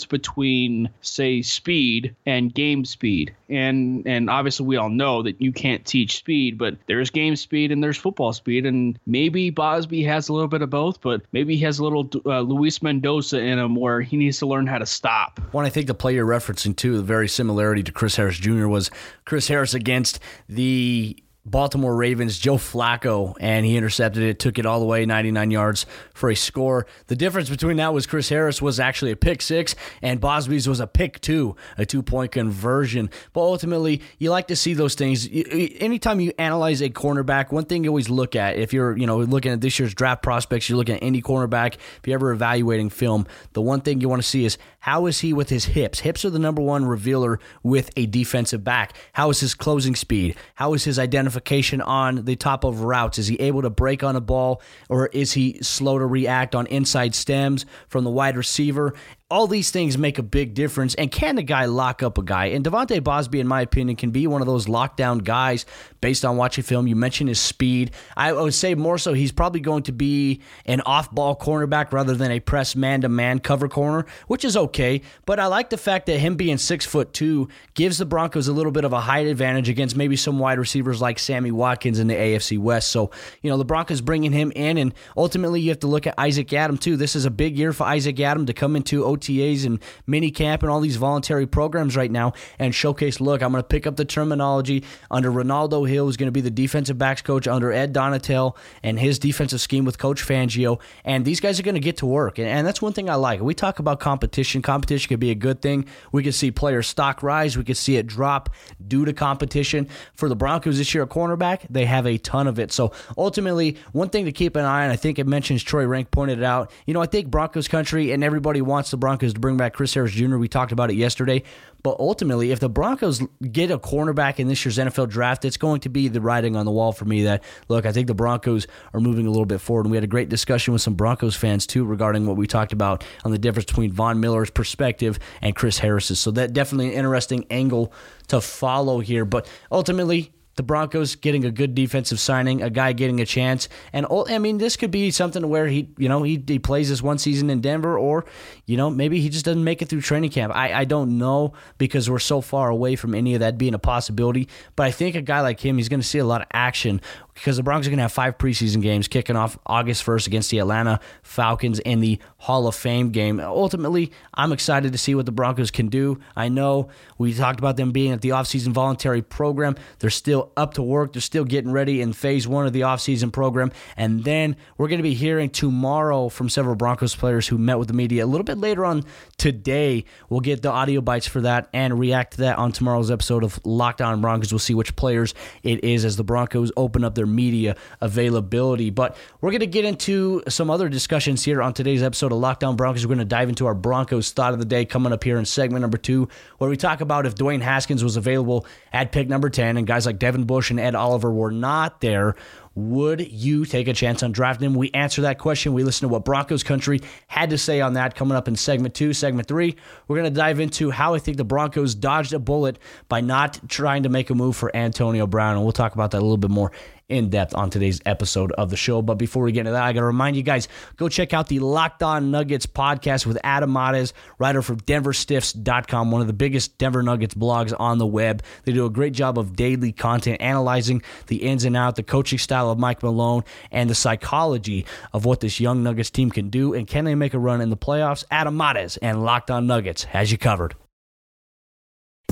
between 0.10 0.90
say 1.02 1.42
speed 1.42 2.16
and 2.26 2.54
game 2.54 2.86
speed. 2.86 3.36
And 3.50 4.06
and 4.08 4.30
obviously 4.30 4.66
we 4.66 4.78
all 4.78 4.90
know 4.90 5.24
that 5.24 5.42
you 5.42 5.52
can't 5.52 5.86
teach 5.86 6.18
speed, 6.18 6.58
but 6.58 6.76
there's 6.88 7.10
game 7.10 7.36
speed 7.36 7.72
and 7.72 7.84
there's 7.84 7.98
football 7.98 8.34
speed 8.34 8.66
and 8.66 8.98
maybe 9.06 9.52
Bausby 9.52 10.06
has 10.06 10.30
a 10.30 10.34
little 10.34 10.48
bit 10.48 10.62
of 10.62 10.70
both, 10.70 11.02
but 11.02 11.22
maybe 11.32 11.56
he 11.56 11.64
has 11.64 11.80
a 11.80 11.84
little 11.84 12.10
uh, 12.26 12.42
Luis 12.42 12.82
Mendoza 12.82 13.40
in 13.40 13.60
him 13.60 13.76
where 13.76 14.02
he 14.02 14.18
needs 14.18 14.40
to 14.40 14.46
learn 14.46 14.68
how 14.68 14.78
to 14.78 14.86
stop. 14.86 15.40
One 15.52 15.66
I 15.66 15.70
think 15.70 15.88
the 15.88 15.94
player 15.94 16.26
referencing 16.26 16.76
to, 16.78 16.98
the 16.98 17.04
very 17.04 17.28
similarity 17.28 17.84
to 17.84 17.92
Chris 17.92 18.16
Harris 18.16 18.38
Jr. 18.38 18.68
was 18.68 18.92
Chris 19.26 19.48
Harris 19.48 19.74
against 19.74 20.20
the 20.48 21.18
Baltimore 21.46 21.96
Ravens, 21.96 22.40
Joe 22.40 22.56
Flacco, 22.56 23.36
and 23.40 23.68
he 23.68 23.78
intercepted 23.78 24.24
it, 24.24 24.40
took 24.40 24.58
it 24.58 24.66
all 24.66 24.80
the 24.80 24.86
way 24.86 25.06
99 25.06 25.52
yards 25.52 25.86
for 26.14 26.32
a 26.32 26.36
score. 26.36 26.88
The 27.06 27.16
difference 27.16 27.50
between 27.52 27.78
that 27.78 27.94
was 27.94 28.08
Chris 28.08 28.30
Harris 28.30 28.64
was 28.64 28.80
actually 28.80 29.12
a 29.12 29.16
pick 29.16 29.44
six, 29.44 29.76
and 30.02 30.20
Bausby's 30.20 30.68
was 30.68 30.80
a 30.80 30.88
pick 30.88 31.22
two, 31.22 31.56
a 31.78 31.86
two 31.86 32.02
point 32.02 32.32
conversion. 32.32 33.12
But 33.34 33.42
ultimately, 33.42 34.02
you 34.18 34.32
like 34.32 34.48
to 34.48 34.56
see 34.56 34.74
those 34.74 34.96
things. 34.96 35.30
Anytime 35.32 36.20
you 36.20 36.34
analyze 36.40 36.82
a 36.82 36.90
cornerback, 36.90 37.52
one 37.52 37.66
thing 37.66 37.84
you 37.84 37.92
always 37.92 38.10
look 38.10 38.36
at, 38.36 38.58
if 38.58 38.74
you're 38.74 38.98
you 38.98 39.06
know 39.06 39.20
looking 39.20 39.52
at 39.52 39.62
this 39.62 39.78
year's 39.78 39.94
draft 39.94 40.24
prospects, 40.24 40.68
you're 40.68 40.78
looking 40.78 40.96
at 40.96 41.04
any 41.04 41.22
cornerback. 41.22 41.76
If 41.76 42.02
you're 42.06 42.16
ever 42.16 42.32
evaluating 42.32 42.90
film, 42.90 43.28
the 43.54 43.62
one 43.62 43.82
thing 43.82 44.02
you 44.02 44.10
want 44.10 44.22
to 44.24 44.28
see 44.28 44.46
is 44.46 44.58
how 44.80 45.06
is 45.06 45.20
he 45.20 45.32
with 45.32 45.50
his 45.50 45.66
hips? 45.66 46.00
Hips 46.00 46.26
are 46.26 46.32
the 46.32 46.40
number 46.40 46.64
one 46.64 46.86
revealer 46.86 47.40
with 47.62 47.92
a 47.96 48.08
defensive 48.08 48.64
back. 48.64 48.96
How 49.14 49.30
is 49.30 49.42
his 49.42 49.54
closing 49.54 49.96
speed? 49.96 50.36
How 50.56 50.74
is 50.74 50.86
his 50.86 50.98
identification? 50.98 51.35
On 51.82 52.26
the 52.26 52.36
top 52.36 52.64
of 52.64 52.82
routes? 52.82 53.18
Is 53.18 53.28
he 53.28 53.36
able 53.38 53.62
to 53.62 53.70
break 53.70 54.04
on 54.04 54.16
a 54.16 54.22
ball 54.22 54.62
or 54.90 55.08
is 55.08 55.34
he 55.34 55.60
slow 55.62 56.00
to 56.00 56.06
react 56.06 56.56
on 56.56 56.68
inside 56.68 57.16
stems 57.16 57.66
from 57.88 58.04
the 58.04 58.12
wide 58.12 58.38
receiver? 58.38 58.94
All 59.36 59.48
these 59.48 59.70
things 59.70 59.98
make 59.98 60.18
a 60.18 60.24
big 60.24 60.54
difference. 60.54 60.96
And 60.96 61.12
can 61.12 61.36
the 61.36 61.44
guy 61.44 61.66
lock 61.66 62.02
up 62.02 62.18
a 62.18 62.24
guy? 62.24 62.46
And 62.46 62.64
De'Vante 62.64 63.02
Bausby, 63.02 63.42
in 63.42 63.50
my 63.50 63.60
opinion, 63.60 63.98
can 63.98 64.12
be 64.12 64.28
one 64.28 64.40
of 64.40 64.48
those 64.48 64.66
lockdown 64.68 65.26
guys 65.26 65.66
based 66.00 66.24
on 66.24 66.38
watching 66.38 66.64
film. 66.64 66.88
You 66.88 66.96
mentioned 66.96 67.28
his 67.28 67.42
speed. 67.42 67.92
I 68.16 68.32
would 68.32 68.54
say 68.54 68.76
more 68.76 68.98
so 68.98 69.12
he's 69.12 69.34
probably 69.34 69.60
going 69.60 69.84
to 69.84 69.92
be 69.92 70.40
an 70.66 70.80
off 70.86 71.12
ball 71.12 71.36
cornerback 71.36 71.92
rather 71.92 72.16
than 72.16 72.32
a 72.32 72.40
press 72.40 72.78
man 72.78 73.02
to 73.02 73.10
man 73.10 73.40
cover 73.40 73.68
corner, 73.68 74.06
which 74.28 74.46
is 74.46 74.56
okay. 74.56 75.02
But 75.26 75.42
I 75.42 75.48
like 75.48 75.70
the 75.70 75.78
fact 75.78 76.06
that 76.06 76.20
him 76.20 76.36
being 76.36 76.58
six 76.58 76.86
foot 76.86 77.12
two 77.12 77.50
gives 77.74 77.98
the 77.98 78.06
Broncos 78.06 78.48
a 78.48 78.54
little 78.54 78.72
bit 78.72 78.86
of 78.86 78.94
a 78.94 79.02
height 79.02 79.28
advantage 79.28 79.68
against 79.68 79.98
maybe 79.98 80.16
some 80.16 80.40
wide 80.40 80.60
receivers 80.60 81.02
like 81.02 81.20
Sammy 81.20 81.52
Watkins 81.52 82.00
in 82.00 82.08
the 82.08 82.16
AFC 82.16 82.58
West. 82.58 82.90
So, 82.90 83.12
you 83.42 83.50
know, 83.50 83.58
the 83.58 83.66
Broncos 83.66 84.00
bringing 84.00 84.32
him 84.32 84.54
in. 84.56 84.78
And 84.78 84.94
ultimately, 85.18 85.60
you 85.60 85.72
have 85.72 85.80
to 85.80 85.88
look 85.88 86.08
at 86.08 86.14
Isaac 86.18 86.48
Yiadom, 86.48 86.80
too. 86.80 86.96
This 86.96 87.18
is 87.18 87.26
a 87.26 87.32
big 87.32 87.58
year 87.58 87.74
for 87.74 87.84
Isaac 87.84 88.16
Yiadom 88.16 88.48
to 88.48 88.54
come 88.54 88.78
into 88.78 89.04
And 89.28 89.80
mini 90.06 90.32
camp 90.32 90.62
and 90.62 90.72
all 90.72 90.80
these 90.80 90.98
voluntary 90.98 91.48
programs 91.48 91.96
right 91.96 92.12
now 92.12 92.34
and 92.60 92.74
showcase 92.74 93.20
look, 93.20 93.42
I'm 93.42 93.52
going 93.52 93.64
to 93.64 93.68
pick 93.68 93.88
up 93.88 93.96
the 93.96 94.06
terminology 94.06 94.84
under 95.10 95.32
Renaldo 95.32 95.84
Hill, 95.84 96.06
who's 96.06 96.18
going 96.18 96.28
to 96.28 96.32
be 96.32 96.42
the 96.42 96.52
defensive 96.52 96.98
backs 96.98 97.22
coach 97.22 97.48
under 97.48 97.72
Ed 97.72 97.94
Donatell 97.94 98.56
and 98.84 99.00
his 99.00 99.20
defensive 99.20 99.62
scheme 99.62 99.86
with 99.86 99.98
Coach 99.98 100.22
Fangio. 100.22 100.80
And 101.04 101.26
these 101.26 101.40
guys 101.40 101.60
are 101.60 101.64
going 101.64 101.76
to 101.76 101.82
get 101.82 101.98
to 101.98 102.06
work. 102.06 102.38
And, 102.38 102.48
and 102.48 102.68
that's 102.68 102.82
one 102.82 102.94
thing 102.94 103.10
I 103.10 103.16
like. 103.16 103.42
We 103.42 103.54
talk 103.54 103.80
about 103.80 104.00
competition. 104.00 104.62
Competition 104.62 105.10
could 105.10 105.20
be 105.20 105.32
a 105.32 105.36
good 105.36 105.62
thing. 105.62 105.86
We 106.12 106.24
could 106.24 106.36
see 106.36 106.52
player 106.52 106.84
stock 106.84 107.24
rise, 107.24 107.58
we 107.58 107.64
could 107.64 107.78
see 107.78 107.98
it 107.98 108.08
drop 108.08 108.50
due 108.86 109.06
to 109.06 109.14
competition. 109.14 109.88
For 110.16 110.30
the 110.30 110.36
Broncos 110.36 110.78
this 110.78 110.94
year 110.94 111.04
at 111.04 111.10
cornerback, 111.10 111.62
they 111.70 111.86
have 111.86 112.06
a 112.06 112.18
ton 112.18 112.48
of 112.48 112.60
it. 112.60 112.72
So 112.72 112.92
ultimately, 113.18 113.78
one 113.92 114.10
thing 114.10 114.26
to 114.26 114.32
keep 114.32 114.56
an 114.56 114.66
eye 114.66 114.86
on, 114.86 114.92
I 114.92 114.96
think 114.96 115.20
it 115.20 115.28
mentions 115.28 115.64
Troy 115.64 115.86
Renck 115.86 116.12
pointed 116.12 116.40
it 116.40 116.44
out. 116.44 116.72
You 116.86 116.94
know, 116.94 117.02
I 117.02 117.06
think 117.06 117.30
Broncos 117.30 117.68
country 117.68 118.12
and 118.12 118.24
everybody 118.24 118.62
wants 118.62 118.92
the 118.92 118.98
Broncos 119.06 119.36
to 119.36 119.40
bring 119.40 119.56
back 119.56 119.74
Chris 119.74 119.94
Harris 119.94 120.14
Jr. 120.14 120.38
We 120.38 120.48
talked 120.48 120.72
about 120.72 120.90
it 120.90 120.96
yesterday. 120.96 121.44
But 121.84 121.98
ultimately, 122.00 122.52
if 122.52 122.60
the 122.60 122.70
Broncos 122.70 123.22
get 123.52 123.70
a 123.70 123.78
cornerback 123.78 124.40
in 124.40 124.48
this 124.48 124.66
year's 124.66 124.80
NFL 124.80 125.10
draft, 125.10 125.46
it's 125.46 125.58
going 125.58 125.82
to 125.82 125.90
be 125.90 126.08
the 126.08 126.20
writing 126.20 126.56
on 126.56 126.66
the 126.66 126.72
wall 126.72 126.92
for 126.92 127.06
me 127.06 127.26
that, 127.26 127.44
look, 127.68 127.86
I 127.86 127.92
think 127.92 128.08
the 128.08 128.16
Broncos 128.16 128.66
are 128.96 129.00
moving 129.00 129.28
a 129.28 129.30
little 129.30 129.46
bit 129.46 129.62
forward. 129.62 129.86
And 129.86 129.92
we 129.92 129.98
had 129.98 130.04
a 130.04 130.08
great 130.08 130.28
discussion 130.28 130.74
with 130.74 130.82
some 130.82 130.96
Broncos 130.96 131.36
fans, 131.36 131.68
too, 131.68 131.86
regarding 131.86 132.26
what 132.26 132.36
we 132.36 132.48
talked 132.48 132.74
about 132.74 133.04
on 133.24 133.30
the 133.30 133.38
difference 133.38 133.68
between 133.68 133.92
Von 133.92 134.20
Miller's 134.20 134.50
perspective 134.50 135.20
and 135.44 135.56
Chris 135.56 135.78
Harris's. 135.78 136.20
So 136.20 136.32
that 136.32 136.54
definitely 136.54 136.88
an 136.88 136.94
interesting 136.94 137.46
angle 137.52 137.94
to 138.30 138.42
follow 138.42 139.02
here. 139.02 139.24
But 139.24 139.48
ultimately, 139.72 140.34
the 140.56 140.64
Broncos 140.64 141.16
getting 141.16 141.46
a 141.46 141.52
good 141.52 141.76
defensive 141.76 142.20
signing, 142.20 142.62
a 142.62 142.70
guy 142.70 142.94
getting 142.94 143.20
a 143.20 143.26
chance, 143.26 143.68
and 143.94 144.06
I 144.30 144.38
mean 144.40 144.58
this 144.58 144.78
could 144.78 144.92
be 144.92 145.12
something 145.12 145.48
where 145.50 145.68
he, 145.68 145.90
you 145.98 146.10
know, 146.10 146.24
he, 146.24 146.44
he 146.46 146.60
plays 146.60 146.90
this 146.90 147.02
one 147.02 147.18
season 147.18 147.50
in 147.50 147.62
Denver, 147.62 147.98
or 147.98 148.26
you 148.66 148.78
know 148.78 148.90
maybe 148.90 149.20
he 149.20 149.30
just 149.30 149.46
doesn't 149.46 149.64
make 149.64 149.82
it 149.82 149.90
through 149.90 150.02
training 150.02 150.32
camp. 150.32 150.56
I 150.56 150.74
I 150.74 150.86
don't 150.86 151.18
know 151.18 151.54
because 151.78 152.10
we're 152.10 152.20
so 152.20 152.42
far 152.42 152.70
away 152.70 152.96
from 152.96 153.16
any 153.16 153.34
of 153.34 153.40
that 153.42 153.58
being 153.58 153.74
a 153.74 153.80
possibility. 153.80 154.48
But 154.76 154.88
I 154.88 154.92
think 154.92 155.16
a 155.16 155.22
guy 155.22 155.42
like 155.42 155.60
him, 155.60 155.78
he's 155.78 155.90
going 155.90 156.02
to 156.02 156.08
see 156.08 156.20
a 156.20 156.26
lot 156.26 156.42
of 156.42 156.48
action 156.52 157.02
because 157.36 157.58
the 157.58 157.64
Broncos 157.64 157.88
are 157.88 157.90
going 157.92 157.98
to 157.98 158.04
have 158.04 158.14
five 158.14 158.38
preseason 158.38 158.82
games 158.82 159.08
kicking 159.08 159.36
off 159.36 159.60
August 159.66 160.06
1st 160.06 160.28
against 160.28 160.50
the 160.50 160.60
Atlanta 160.60 161.02
Falcons 161.22 161.80
in 161.80 162.00
the 162.00 162.18
Hall 162.38 162.66
of 162.66 162.76
Fame 162.76 163.12
game. 163.12 163.40
Ultimately, 163.42 164.12
I'm 164.34 164.54
excited 164.54 164.94
to 164.94 164.98
see 164.98 165.16
what 165.16 165.26
the 165.26 165.34
Broncos 165.34 165.70
can 165.70 165.90
do. 165.90 166.20
I 166.36 166.48
know 166.48 166.88
we 167.18 167.34
talked 167.34 167.60
about 167.60 167.76
them 167.76 167.92
being 167.92 168.14
at 168.14 168.22
the 168.22 168.30
offseason 168.30 168.70
voluntary 168.70 169.22
program. 169.22 169.76
They're 170.00 170.10
still 170.10 170.52
up 170.56 170.76
to 170.76 170.82
work. 170.82 171.14
They're 171.14 171.22
still 171.22 171.44
getting 171.44 171.72
ready 171.72 172.02
in 172.02 172.14
phase 172.14 172.48
one 172.48 172.66
of 172.66 172.74
the 172.74 172.82
offseason 172.82 173.34
program. 173.34 173.72
And 173.98 174.24
then 174.24 174.56
we're 174.78 174.88
going 174.88 175.00
to 175.00 175.04
be 175.04 175.14
hearing 175.14 175.50
tomorrow 175.50 176.30
from 176.30 176.48
several 176.48 176.76
Broncos 176.76 177.16
players 177.16 177.48
who 177.48 177.58
met 177.58 177.78
with 177.78 177.90
the 177.90 177.94
media. 177.94 178.24
A 178.24 178.28
little 178.28 178.46
bit 178.46 178.58
later 178.58 178.86
on 178.86 179.04
today, 179.38 180.06
we'll 180.30 180.40
get 180.40 180.62
the 180.62 180.72
audio 180.72 181.02
bites 181.02 181.28
for 181.28 181.42
that 181.42 181.68
and 181.74 182.00
react 182.00 182.34
to 182.34 182.38
that 182.40 182.58
on 182.58 182.72
tomorrow's 182.72 183.12
episode 183.12 183.44
of 183.44 183.60
Locked 183.66 184.02
On 184.02 184.22
Broncos. 184.22 184.54
We'll 184.54 184.60
see 184.60 184.74
which 184.74 184.96
players 184.96 185.34
it 185.64 185.84
is 185.84 186.06
as 186.06 186.16
the 186.16 186.24
Broncos 186.24 186.72
open 186.78 187.04
up 187.04 187.16
their 187.16 187.25
media 187.26 187.76
availability. 188.02 188.90
But 188.90 189.18
we're 189.42 189.52
going 189.52 189.60
to 189.62 189.68
get 189.68 189.86
into 189.86 190.44
some 190.48 190.70
other 190.70 190.90
discussions 190.90 191.44
here 191.44 191.62
on 191.62 191.74
today's 191.74 192.04
episode 192.04 192.32
of 192.32 192.40
Locked 192.40 192.64
On 192.64 192.76
Broncos. 192.76 193.06
We're 193.06 193.16
going 193.16 193.20
to 193.20 193.26
dive 193.26 193.50
into 193.50 193.66
our 193.66 193.74
Broncos 193.74 194.32
thought 194.32 194.54
of 194.54 194.60
the 194.60 194.66
day 194.66 194.86
coming 194.86 195.14
up 195.14 195.24
here 195.24 195.38
in 195.38 195.46
segment 195.46 195.82
number 195.82 195.98
two, 195.98 196.28
where 196.58 196.70
we 196.70 196.78
talk 196.78 197.02
about 197.02 197.26
if 197.26 197.36
Dwayne 197.36 197.62
Haskins 197.62 198.04
was 198.04 198.18
available 198.18 198.66
at 198.94 199.12
pick 199.12 199.28
number 199.28 199.50
10 199.50 199.78
and 199.78 199.88
guys 199.88 200.06
like 200.06 200.20
Devin 200.20 200.46
Bush 200.46 200.72
and 200.72 200.80
Ed 200.80 200.96
Oliver 200.96 201.32
were 201.32 201.52
not 201.52 202.02
there. 202.02 202.36
Would 202.76 203.32
you 203.32 203.64
take 203.66 203.88
a 203.88 203.94
chance 203.94 204.22
on 204.22 204.34
drafting 204.34 204.66
him? 204.66 204.76
We 204.76 204.92
answer 204.94 205.22
that 205.22 205.40
question. 205.40 205.74
We 205.74 205.84
listen 205.84 206.08
to 206.08 206.12
what 206.12 206.26
Broncos 206.26 206.62
country 206.62 207.02
had 207.28 207.50
to 207.52 207.58
say 207.58 207.80
on 207.80 207.94
that 207.94 208.16
coming 208.16 208.36
up 208.36 208.50
in 208.50 208.56
segment 208.58 208.94
two. 208.94 209.14
Segment 209.14 209.48
three, 209.48 209.78
we're 210.08 210.18
going 210.18 210.32
to 210.32 210.38
dive 210.38 210.60
into 210.60 210.92
how 210.92 211.14
I 211.14 211.20
think 211.20 211.38
the 211.38 211.46
Broncos 211.46 211.96
dodged 211.96 212.34
a 212.34 212.40
bullet 212.40 212.78
by 213.08 213.22
not 213.22 213.60
trying 213.70 214.04
to 214.04 214.10
make 214.10 214.30
a 214.30 214.36
move 214.36 214.58
for 214.58 214.76
Antonio 214.76 215.26
Brown. 215.26 215.56
And 215.56 215.64
we'll 215.64 215.72
talk 215.72 215.94
about 215.94 216.12
that 216.12 216.20
a 216.20 216.22
little 216.22 216.38
bit 216.38 216.52
more 216.52 216.72
in 217.08 217.30
depth 217.30 217.54
on 217.54 217.70
today's 217.70 218.02
episode 218.06 218.52
of 218.54 218.70
the 218.70 218.78
show. 218.78 219.02
But 219.02 219.16
before 219.16 219.44
we 219.44 219.52
get 219.52 219.62
into 219.62 219.72
that, 219.72 219.84
I 219.84 219.94
got 219.94 220.00
to 220.00 220.06
remind 220.06 220.36
you 220.36 220.44
guys 220.44 220.68
go 220.98 221.08
check 221.08 221.34
out 221.34 221.48
the 221.48 221.60
Locked 221.60 222.02
On 222.02 222.32
Nuggets 222.32 222.66
podcast 222.66 223.26
with 223.26 223.38
Adam 223.44 223.72
Mares, 223.72 224.14
writer 224.40 224.62
for 224.62 224.76
DenverStiffs.com, 224.76 226.12
one 226.12 226.22
of 226.22 226.28
the 226.28 226.34
biggest 226.34 226.78
Denver 226.78 227.04
Nuggets 227.04 227.36
blogs 227.36 227.74
on 227.80 228.00
the 228.00 228.08
web. 228.08 228.42
They 228.64 228.72
do 228.72 228.86
a 228.86 228.90
great 228.90 229.14
job 229.14 229.38
of 229.38 229.56
daily 229.56 229.92
content 229.92 230.42
analyzing 230.42 231.04
the 231.28 231.38
ins 231.38 231.64
and 231.64 231.78
outs, 231.78 231.98
the 231.98 232.04
coaching 232.04 232.40
style 232.40 232.65
of 232.72 232.80
Mike 232.80 233.04
Malone, 233.04 233.44
and 233.72 233.90
the 233.90 233.96
psychology 233.96 234.86
of 235.14 235.26
what 235.26 235.40
this 235.40 235.60
young 235.60 235.84
Nuggets 235.84 236.10
team 236.10 236.32
can 236.32 236.50
do 236.50 236.74
and 236.74 236.88
can 236.88 237.06
they 237.06 237.16
make 237.16 237.34
a 237.34 237.40
run 237.40 237.62
in 237.62 237.70
the 237.70 237.78
playoffs. 237.78 238.24
Adam 238.32 238.58
Mares 238.58 238.98
and 238.98 239.24
Locked 239.24 239.52
On 239.52 239.68
Nuggets 239.68 240.04
has 240.06 240.32
you 240.32 240.38
covered. 240.38 240.76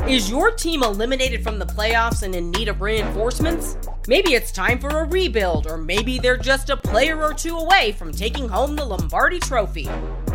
Is 0.07 0.29
your 0.29 0.51
team 0.51 0.83
eliminated 0.83 1.43
from 1.43 1.59
the 1.59 1.65
playoffs 1.65 2.23
and 2.23 2.35
in 2.35 2.51
need 2.51 2.67
of 2.67 2.81
reinforcements? 2.81 3.77
Maybe 4.05 4.33
it's 4.33 4.51
time 4.51 4.77
for 4.77 4.89
a 4.89 5.05
rebuild, 5.05 5.65
or 5.65 5.77
maybe 5.77 6.19
they're 6.19 6.35
just 6.35 6.69
a 6.69 6.75
player 6.75 7.23
or 7.23 7.33
two 7.33 7.57
away 7.57 7.93
from 7.93 8.11
taking 8.11 8.49
home 8.49 8.75
the 8.75 8.83
Lombardi 8.83 9.39
Trophy. 9.39 9.89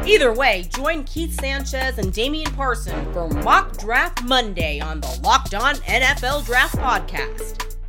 Either 0.07 0.33
way, 0.33 0.67
join 0.75 1.05
Keith 1.05 1.39
Sanchez 1.39 1.99
and 1.99 2.15
Damian 2.15 2.51
Parson 2.53 3.13
for 3.13 3.29
Mock 3.29 3.77
Draft 3.77 4.25
Monday 4.25 4.81
on 4.81 5.03
the 5.03 5.21
Locked 5.23 5.53
On 5.53 5.75
NFL 5.75 6.47
Draft 6.47 6.77
Podcast. 6.77 7.78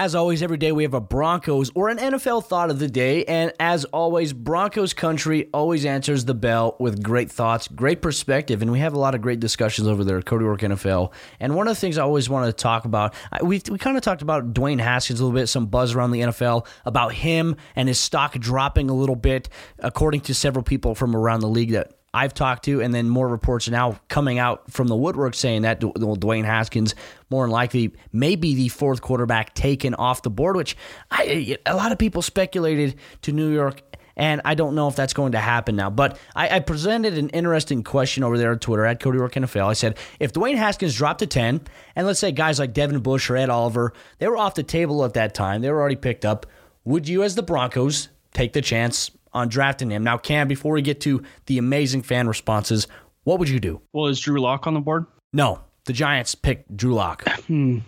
As 0.00 0.14
always, 0.14 0.42
every 0.42 0.56
day 0.56 0.72
we 0.72 0.84
have 0.84 0.94
a 0.94 1.00
Broncos 1.00 1.70
or 1.74 1.90
an 1.90 1.98
NFL 1.98 2.46
thought 2.46 2.70
of 2.70 2.78
the 2.78 2.88
day. 2.88 3.22
And 3.26 3.52
as 3.60 3.84
always, 3.84 4.32
Broncos 4.32 4.94
country 4.94 5.50
always 5.52 5.84
answers 5.84 6.24
the 6.24 6.32
bell 6.32 6.74
with 6.80 7.02
great 7.02 7.30
thoughts, 7.30 7.68
great 7.68 8.00
perspective. 8.00 8.62
And 8.62 8.72
we 8.72 8.78
have 8.78 8.94
a 8.94 8.98
lot 8.98 9.14
of 9.14 9.20
great 9.20 9.40
discussions 9.40 9.86
over 9.86 10.02
there 10.02 10.16
at 10.16 10.24
Cody 10.24 10.46
Work 10.46 10.62
NFL. 10.62 11.12
And 11.38 11.54
one 11.54 11.68
of 11.68 11.76
the 11.76 11.80
things 11.82 11.98
I 11.98 12.02
always 12.02 12.30
wanted 12.30 12.46
to 12.46 12.54
talk 12.54 12.86
about, 12.86 13.12
we, 13.42 13.60
we 13.70 13.76
kind 13.76 13.98
of 13.98 14.02
talked 14.02 14.22
about 14.22 14.54
Dwayne 14.54 14.80
Haskins 14.80 15.20
a 15.20 15.22
little 15.22 15.38
bit, 15.38 15.48
some 15.48 15.66
buzz 15.66 15.94
around 15.94 16.12
the 16.12 16.20
NFL 16.20 16.66
about 16.86 17.12
him 17.12 17.56
and 17.76 17.86
his 17.86 17.98
stock 17.98 18.32
dropping 18.38 18.88
a 18.88 18.94
little 18.94 19.16
bit, 19.16 19.50
according 19.80 20.22
to 20.22 20.34
several 20.34 20.62
people 20.62 20.94
from 20.94 21.14
around 21.14 21.40
the 21.40 21.48
league 21.48 21.72
that 21.72 21.99
I've 22.12 22.34
talked 22.34 22.64
to, 22.64 22.82
and 22.82 22.92
then 22.92 23.08
more 23.08 23.28
reports 23.28 23.68
are 23.68 23.72
now 23.72 24.00
coming 24.08 24.38
out 24.38 24.70
from 24.70 24.88
the 24.88 24.96
woodwork 24.96 25.34
saying 25.34 25.62
that 25.62 25.80
Dwayne 25.80 26.44
Haskins 26.44 26.96
more 27.30 27.44
than 27.44 27.52
likely 27.52 27.92
may 28.12 28.34
be 28.34 28.54
the 28.56 28.68
fourth 28.68 29.00
quarterback 29.00 29.54
taken 29.54 29.94
off 29.94 30.22
the 30.22 30.30
board, 30.30 30.56
which 30.56 30.76
I, 31.10 31.56
a 31.66 31.76
lot 31.76 31.92
of 31.92 31.98
people 31.98 32.22
speculated 32.22 32.96
to 33.22 33.32
New 33.32 33.52
York. 33.52 33.82
And 34.16 34.42
I 34.44 34.54
don't 34.54 34.74
know 34.74 34.88
if 34.88 34.96
that's 34.96 35.14
going 35.14 35.32
to 35.32 35.38
happen 35.38 35.76
now. 35.76 35.88
But 35.88 36.18
I, 36.34 36.56
I 36.56 36.60
presented 36.60 37.16
an 37.16 37.30
interesting 37.30 37.84
question 37.84 38.24
over 38.24 38.36
there 38.36 38.50
on 38.50 38.58
Twitter 38.58 38.84
at 38.84 39.00
Cody 39.00 39.18
Roark 39.18 39.32
NFL. 39.32 39.66
I 39.66 39.72
said, 39.72 39.96
if 40.18 40.32
Dwayne 40.32 40.56
Haskins 40.56 40.94
dropped 40.94 41.20
to 41.20 41.26
10, 41.26 41.62
and 41.96 42.06
let's 42.06 42.18
say 42.18 42.32
guys 42.32 42.58
like 42.58 42.74
Devin 42.74 43.00
Bush 43.00 43.30
or 43.30 43.36
Ed 43.36 43.48
Oliver, 43.48 43.94
they 44.18 44.28
were 44.28 44.36
off 44.36 44.56
the 44.56 44.62
table 44.62 45.04
at 45.04 45.14
that 45.14 45.32
time, 45.32 45.62
they 45.62 45.70
were 45.70 45.80
already 45.80 45.96
picked 45.96 46.24
up, 46.24 46.44
would 46.84 47.08
you, 47.08 47.22
as 47.22 47.34
the 47.34 47.42
Broncos, 47.42 48.08
take 48.34 48.52
the 48.52 48.60
chance 48.60 49.10
on 49.32 49.48
drafting 49.48 49.90
him. 49.90 50.02
Now, 50.04 50.18
Cam, 50.18 50.48
before 50.48 50.72
we 50.72 50.82
get 50.82 51.00
to 51.02 51.22
the 51.46 51.58
amazing 51.58 52.02
fan 52.02 52.28
responses, 52.28 52.86
what 53.24 53.38
would 53.38 53.48
you 53.48 53.60
do? 53.60 53.80
Well, 53.92 54.06
is 54.06 54.20
Drew 54.20 54.40
Lock 54.40 54.66
on 54.66 54.74
the 54.74 54.80
board? 54.80 55.06
No, 55.32 55.60
the 55.84 55.92
Giants 55.92 56.34
picked 56.34 56.76
Drew 56.76 56.94
Lock. 56.94 57.24
Hmm. 57.46 57.78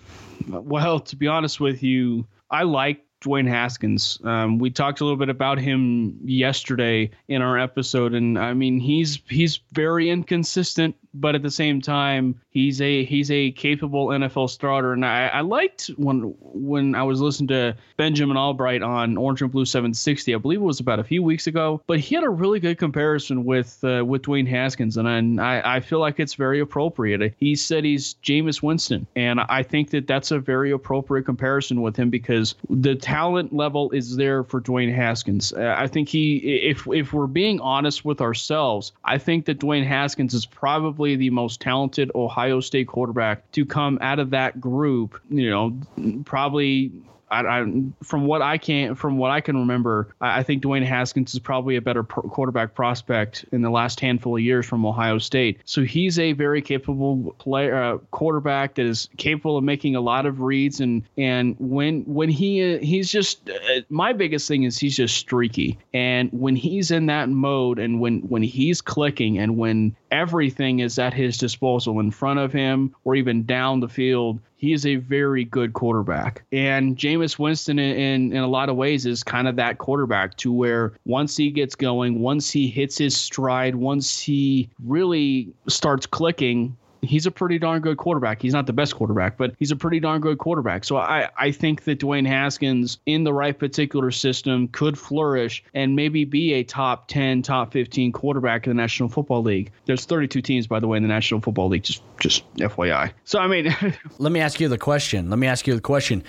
Well, 0.48 0.98
to 0.98 1.14
be 1.14 1.28
honest 1.28 1.60
with 1.60 1.84
you, 1.84 2.26
I 2.50 2.64
like 2.64 3.04
Dwayne 3.22 3.48
Haskins. 3.48 4.18
Um, 4.24 4.58
we 4.58 4.70
talked 4.70 5.00
a 5.00 5.04
little 5.04 5.16
bit 5.16 5.28
about 5.28 5.58
him 5.58 6.18
yesterday 6.24 7.10
in 7.28 7.42
our 7.42 7.58
episode, 7.58 8.12
and 8.14 8.38
I 8.38 8.52
mean 8.52 8.80
he's 8.80 9.20
he's 9.28 9.60
very 9.72 10.10
inconsistent, 10.10 10.96
but 11.14 11.34
at 11.34 11.42
the 11.42 11.50
same 11.50 11.80
time 11.80 12.40
he's 12.50 12.80
a 12.80 13.04
he's 13.04 13.30
a 13.30 13.50
capable 13.52 14.08
NFL 14.08 14.48
starter. 14.50 14.92
And 14.92 15.04
I, 15.04 15.28
I 15.28 15.40
liked 15.40 15.90
when 15.96 16.34
when 16.40 16.94
I 16.94 17.02
was 17.02 17.20
listening 17.20 17.48
to 17.48 17.76
Benjamin 17.96 18.36
Albright 18.36 18.82
on 18.82 19.16
Orange 19.16 19.42
and 19.42 19.50
Blue 19.50 19.64
760. 19.64 20.34
I 20.34 20.38
believe 20.38 20.60
it 20.60 20.64
was 20.64 20.80
about 20.80 20.98
a 20.98 21.04
few 21.04 21.22
weeks 21.22 21.46
ago, 21.46 21.82
but 21.86 21.98
he 22.00 22.14
had 22.14 22.24
a 22.24 22.30
really 22.30 22.60
good 22.60 22.78
comparison 22.78 23.44
with 23.44 23.82
uh, 23.84 24.04
with 24.04 24.22
Dwayne 24.22 24.48
Haskins, 24.48 24.96
and 24.96 25.40
I 25.40 25.76
I 25.76 25.80
feel 25.80 25.98
like 25.98 26.20
it's 26.20 26.34
very 26.34 26.60
appropriate. 26.60 27.34
He 27.38 27.54
said 27.56 27.84
he's 27.84 28.14
Jameis 28.22 28.62
Winston, 28.62 29.06
and 29.16 29.40
I 29.40 29.62
think 29.62 29.90
that 29.90 30.06
that's 30.06 30.30
a 30.30 30.38
very 30.38 30.70
appropriate 30.70 31.24
comparison 31.24 31.82
with 31.82 31.96
him 31.96 32.10
because 32.10 32.54
the 32.70 32.94
talent 32.94 33.52
level 33.52 33.90
is 33.90 34.16
there 34.16 34.44
for 34.44 34.60
Dwayne 34.60 34.94
Haskins. 34.94 35.52
Uh, 35.52 35.74
I 35.76 35.86
think 35.86 36.08
he, 36.08 36.36
if 36.36 36.86
if 36.88 37.12
we're 37.12 37.26
being 37.26 37.60
honest 37.60 38.04
with 38.04 38.20
ourselves, 38.20 38.92
I 39.04 39.18
think 39.18 39.46
that 39.46 39.58
Dwayne 39.58 39.86
Haskins 39.86 40.34
is 40.34 40.46
probably 40.46 41.01
the 41.02 41.30
most 41.30 41.60
talented 41.60 42.10
Ohio 42.14 42.60
State 42.60 42.88
quarterback 42.88 43.50
to 43.52 43.64
come 43.64 43.98
out 44.00 44.18
of 44.18 44.30
that 44.30 44.60
group. 44.60 45.20
You 45.30 45.50
know, 45.50 46.22
probably 46.24 46.92
I, 47.32 47.60
I, 47.60 47.82
from 48.02 48.26
what 48.26 48.42
I 48.42 48.58
can 48.58 48.94
from 48.94 49.16
what 49.16 49.30
I 49.30 49.40
can 49.40 49.56
remember, 49.56 50.14
I, 50.20 50.40
I 50.40 50.42
think 50.42 50.62
Dwayne 50.62 50.84
Haskins 50.84 51.32
is 51.32 51.40
probably 51.40 51.76
a 51.76 51.80
better 51.80 52.02
pro- 52.02 52.24
quarterback 52.24 52.74
prospect 52.74 53.46
in 53.52 53.62
the 53.62 53.70
last 53.70 53.98
handful 54.00 54.36
of 54.36 54.42
years 54.42 54.66
from 54.66 54.84
Ohio 54.84 55.16
State. 55.18 55.60
So 55.64 55.82
he's 55.82 56.18
a 56.18 56.32
very 56.34 56.60
capable 56.60 57.34
player, 57.38 57.74
uh, 57.74 57.98
quarterback 58.10 58.74
that 58.74 58.84
is 58.84 59.08
capable 59.16 59.56
of 59.56 59.64
making 59.64 59.96
a 59.96 60.00
lot 60.00 60.26
of 60.26 60.42
reads 60.42 60.80
and 60.80 61.02
and 61.16 61.56
when 61.58 62.02
when 62.02 62.28
he 62.28 62.78
he's 62.78 63.10
just 63.10 63.48
uh, 63.48 63.80
my 63.88 64.12
biggest 64.12 64.46
thing 64.46 64.64
is 64.64 64.78
he's 64.78 64.96
just 64.96 65.16
streaky 65.16 65.78
and 65.94 66.28
when 66.32 66.54
he's 66.54 66.90
in 66.90 67.06
that 67.06 67.30
mode 67.30 67.78
and 67.78 67.98
when 67.98 68.20
when 68.28 68.42
he's 68.42 68.82
clicking 68.82 69.38
and 69.38 69.56
when 69.56 69.96
everything 70.12 70.78
is 70.78 70.98
at 70.98 71.14
his 71.14 71.36
disposal 71.38 71.98
in 71.98 72.10
front 72.10 72.38
of 72.38 72.52
him 72.52 72.94
or 73.04 73.16
even 73.16 73.44
down 73.44 73.80
the 73.80 73.88
field 73.88 74.38
he 74.62 74.72
is 74.72 74.86
a 74.86 74.94
very 74.94 75.44
good 75.44 75.72
quarterback. 75.72 76.44
And 76.52 76.96
Jameis 76.96 77.36
Winston, 77.36 77.80
in, 77.80 78.32
in 78.32 78.38
a 78.44 78.46
lot 78.46 78.68
of 78.68 78.76
ways, 78.76 79.06
is 79.06 79.24
kind 79.24 79.48
of 79.48 79.56
that 79.56 79.78
quarterback 79.78 80.36
to 80.36 80.52
where 80.52 80.92
once 81.04 81.36
he 81.36 81.50
gets 81.50 81.74
going, 81.74 82.20
once 82.20 82.48
he 82.48 82.68
hits 82.68 82.96
his 82.96 83.16
stride, 83.16 83.74
once 83.74 84.20
he 84.20 84.70
really 84.84 85.52
starts 85.66 86.06
clicking, 86.06 86.76
he's 87.02 87.26
a 87.26 87.30
pretty 87.30 87.58
darn 87.58 87.82
good 87.82 87.96
quarterback. 87.98 88.40
He's 88.40 88.52
not 88.52 88.66
the 88.66 88.72
best 88.72 88.94
quarterback, 88.94 89.36
but 89.36 89.54
he's 89.58 89.72
a 89.72 89.76
pretty 89.76 90.00
darn 90.00 90.20
good 90.20 90.38
quarterback. 90.38 90.84
So 90.84 90.96
I, 90.96 91.28
I 91.36 91.50
think 91.50 91.84
that 91.84 91.98
Dwayne 91.98 92.26
Haskins 92.26 92.98
in 93.06 93.24
the 93.24 93.32
right 93.34 93.58
particular 93.58 94.10
system 94.10 94.68
could 94.68 94.96
flourish 94.96 95.64
and 95.74 95.96
maybe 95.96 96.24
be 96.24 96.54
a 96.54 96.62
top 96.62 97.08
10, 97.08 97.42
top 97.42 97.72
15 97.72 98.12
quarterback 98.12 98.66
in 98.66 98.70
the 98.70 98.80
National 98.80 99.08
Football 99.08 99.42
League. 99.42 99.72
There's 99.84 100.06
32 100.06 100.40
teams, 100.40 100.66
by 100.66 100.80
the 100.80 100.86
way, 100.86 100.96
in 100.96 101.02
the 101.02 101.08
National 101.08 101.40
Football 101.40 101.68
League, 101.68 101.82
just, 101.82 102.02
just 102.20 102.50
FYI. 102.54 103.12
So, 103.24 103.40
I 103.40 103.48
mean, 103.48 103.74
let 104.18 104.32
me 104.32 104.40
ask 104.40 104.60
you 104.60 104.68
the 104.68 104.78
question. 104.78 105.28
Let 105.28 105.38
me 105.38 105.48
ask 105.48 105.66
you 105.66 105.74
the 105.74 105.80
question. 105.80 106.22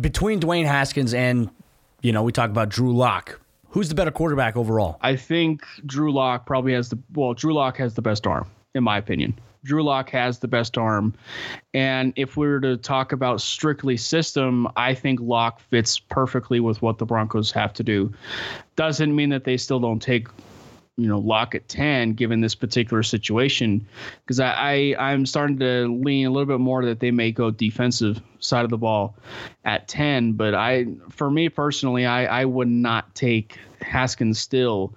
Between 0.00 0.40
Dwayne 0.40 0.64
Haskins 0.64 1.12
and, 1.12 1.50
you 2.00 2.12
know, 2.12 2.22
we 2.22 2.32
talk 2.32 2.50
about 2.50 2.70
Drew 2.70 2.96
Lock. 2.96 3.38
Who's 3.70 3.90
the 3.90 3.94
better 3.94 4.10
quarterback 4.10 4.56
overall? 4.56 4.96
I 5.02 5.16
think 5.16 5.62
Drew 5.84 6.10
Lock 6.10 6.46
probably 6.46 6.72
has 6.72 6.88
the 6.88 6.98
well. 7.12 7.34
Drew 7.34 7.52
Lock 7.52 7.76
has 7.76 7.92
the 7.92 8.00
best 8.00 8.26
arm, 8.26 8.48
in 8.74 8.82
my 8.82 8.96
opinion. 8.96 9.38
Drew 9.66 9.82
Lock 9.82 10.10
has 10.10 10.38
the 10.38 10.48
best 10.48 10.78
arm. 10.78 11.12
And 11.74 12.12
if 12.16 12.36
we 12.36 12.46
were 12.46 12.60
to 12.60 12.76
talk 12.76 13.12
about 13.12 13.40
strictly 13.40 13.96
system, 13.96 14.68
I 14.76 14.94
think 14.94 15.20
Lock 15.20 15.60
fits 15.60 15.98
perfectly 15.98 16.60
with 16.60 16.80
what 16.82 16.98
the 16.98 17.04
Broncos 17.04 17.50
have 17.52 17.74
to 17.74 17.82
do. 17.82 18.12
Doesn't 18.76 19.14
mean 19.14 19.30
that 19.30 19.44
they 19.44 19.56
still 19.56 19.80
don't 19.80 20.00
take 20.00 20.28
you 20.98 21.06
know 21.06 21.18
lock 21.18 21.54
at 21.54 21.68
10 21.68 22.14
given 22.14 22.40
this 22.40 22.54
particular 22.54 23.02
situation 23.02 23.86
because 24.22 24.40
I, 24.40 24.94
I 24.94 25.10
i'm 25.10 25.26
starting 25.26 25.58
to 25.58 25.88
lean 25.88 26.26
a 26.26 26.30
little 26.30 26.46
bit 26.46 26.58
more 26.58 26.84
that 26.86 27.00
they 27.00 27.10
may 27.10 27.32
go 27.32 27.50
defensive 27.50 28.20
side 28.38 28.64
of 28.64 28.70
the 28.70 28.78
ball 28.78 29.14
at 29.66 29.88
10 29.88 30.32
but 30.32 30.54
i 30.54 30.86
for 31.10 31.30
me 31.30 31.50
personally 31.50 32.06
i 32.06 32.40
i 32.40 32.44
would 32.46 32.68
not 32.68 33.14
take 33.14 33.58
haskins 33.82 34.38
still 34.38 34.94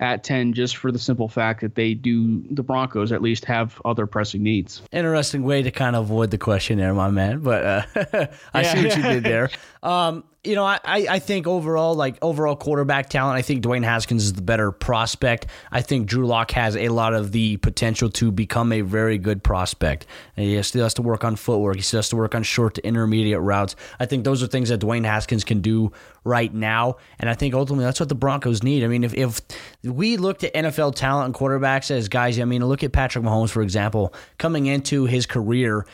at 0.00 0.24
10 0.24 0.52
just 0.52 0.76
for 0.76 0.92
the 0.92 0.98
simple 0.98 1.28
fact 1.28 1.62
that 1.62 1.74
they 1.74 1.94
do, 1.94 2.42
the 2.50 2.62
Broncos 2.62 3.12
at 3.12 3.22
least 3.22 3.44
have 3.46 3.80
other 3.84 4.06
pressing 4.06 4.42
needs. 4.42 4.82
Interesting 4.92 5.42
way 5.42 5.62
to 5.62 5.70
kind 5.70 5.96
of 5.96 6.04
avoid 6.04 6.30
the 6.30 6.38
question 6.38 6.78
there, 6.78 6.92
my 6.92 7.10
man. 7.10 7.40
But 7.40 7.64
uh, 7.64 7.82
I 8.52 8.62
yeah. 8.62 8.74
see 8.74 8.84
what 8.84 8.96
you 8.96 9.02
did 9.02 9.24
there. 9.24 9.50
Um, 9.82 10.24
you 10.46 10.54
know, 10.54 10.64
I, 10.64 10.78
I 10.84 11.18
think 11.18 11.46
overall, 11.46 11.94
like 11.94 12.16
overall 12.22 12.56
quarterback 12.56 13.08
talent, 13.08 13.36
I 13.36 13.42
think 13.42 13.62
Dwayne 13.62 13.84
Haskins 13.84 14.24
is 14.24 14.32
the 14.32 14.42
better 14.42 14.70
prospect. 14.70 15.46
I 15.72 15.82
think 15.82 16.06
Drew 16.06 16.26
Lock 16.26 16.52
has 16.52 16.76
a 16.76 16.88
lot 16.88 17.14
of 17.14 17.32
the 17.32 17.56
potential 17.58 18.08
to 18.10 18.30
become 18.30 18.72
a 18.72 18.80
very 18.82 19.18
good 19.18 19.42
prospect. 19.42 20.06
And 20.36 20.46
he 20.46 20.62
still 20.62 20.84
has 20.84 20.94
to 20.94 21.02
work 21.02 21.24
on 21.24 21.36
footwork. 21.36 21.76
He 21.76 21.82
still 21.82 21.98
has 21.98 22.08
to 22.10 22.16
work 22.16 22.34
on 22.34 22.42
short 22.42 22.74
to 22.76 22.86
intermediate 22.86 23.40
routes. 23.40 23.76
I 23.98 24.06
think 24.06 24.24
those 24.24 24.42
are 24.42 24.46
things 24.46 24.68
that 24.68 24.80
Dwayne 24.80 25.04
Haskins 25.04 25.44
can 25.44 25.60
do 25.60 25.92
right 26.24 26.52
now. 26.52 26.96
And 27.18 27.28
I 27.28 27.34
think 27.34 27.54
ultimately 27.54 27.84
that's 27.84 28.00
what 28.00 28.08
the 28.08 28.14
Broncos 28.14 28.62
need. 28.62 28.84
I 28.84 28.88
mean, 28.88 29.04
if, 29.04 29.14
if 29.14 29.40
we 29.82 30.16
looked 30.16 30.44
at 30.44 30.54
NFL 30.54 30.94
talent 30.94 31.26
and 31.26 31.34
quarterbacks 31.34 31.90
as 31.90 32.08
guys, 32.08 32.38
I 32.38 32.44
mean, 32.44 32.64
look 32.64 32.84
at 32.84 32.92
Patrick 32.92 33.24
Mahomes, 33.24 33.50
for 33.50 33.62
example, 33.62 34.14
coming 34.38 34.66
into 34.66 35.06
his 35.06 35.26
career 35.26 35.86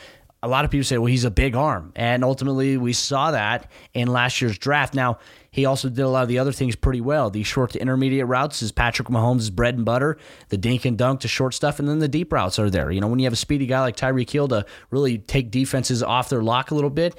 a 0.43 0.47
lot 0.47 0.65
of 0.65 0.71
people 0.71 0.83
say, 0.83 0.97
well, 0.97 1.07
he's 1.07 1.23
a 1.23 1.31
big 1.31 1.55
arm. 1.55 1.93
And 1.95 2.21
ultimately, 2.21 2.75
we 2.75 2.91
saw 2.91 3.31
that 3.31 3.71
in 3.93 4.09
last 4.09 4.41
year's 4.41 4.57
draft. 4.57 4.93
Now, 4.93 5.19
he 5.51 5.65
also 5.65 5.87
did 5.87 6.01
a 6.01 6.09
lot 6.09 6.23
of 6.23 6.27
the 6.27 6.37
other 6.37 6.51
things 6.51 6.75
pretty 6.75 6.99
well. 6.99 7.29
The 7.29 7.43
short 7.43 7.71
to 7.71 7.79
intermediate 7.79 8.27
routes 8.27 8.61
is 8.61 8.73
Patrick 8.73 9.07
Mahomes' 9.07 9.51
bread 9.51 9.75
and 9.75 9.85
butter. 9.85 10.17
The 10.49 10.57
dink 10.57 10.83
and 10.83 10.97
dunk 10.97 11.21
to 11.21 11.29
short 11.29 11.53
stuff, 11.53 11.79
and 11.79 11.87
then 11.87 11.99
the 11.99 12.09
deep 12.09 12.33
routes 12.33 12.59
are 12.59 12.69
there. 12.69 12.91
You 12.91 12.99
know, 12.99 13.07
when 13.07 13.19
you 13.19 13.25
have 13.25 13.33
a 13.33 13.37
speedy 13.37 13.67
guy 13.67 13.79
like 13.79 13.95
Tyreek 13.95 14.29
Hill 14.29 14.49
to 14.49 14.65
really 14.91 15.19
take 15.19 15.49
defenses 15.49 16.03
off 16.03 16.27
their 16.27 16.43
lock 16.43 16.71
a 16.71 16.75
little 16.75 16.89
bit, 16.89 17.17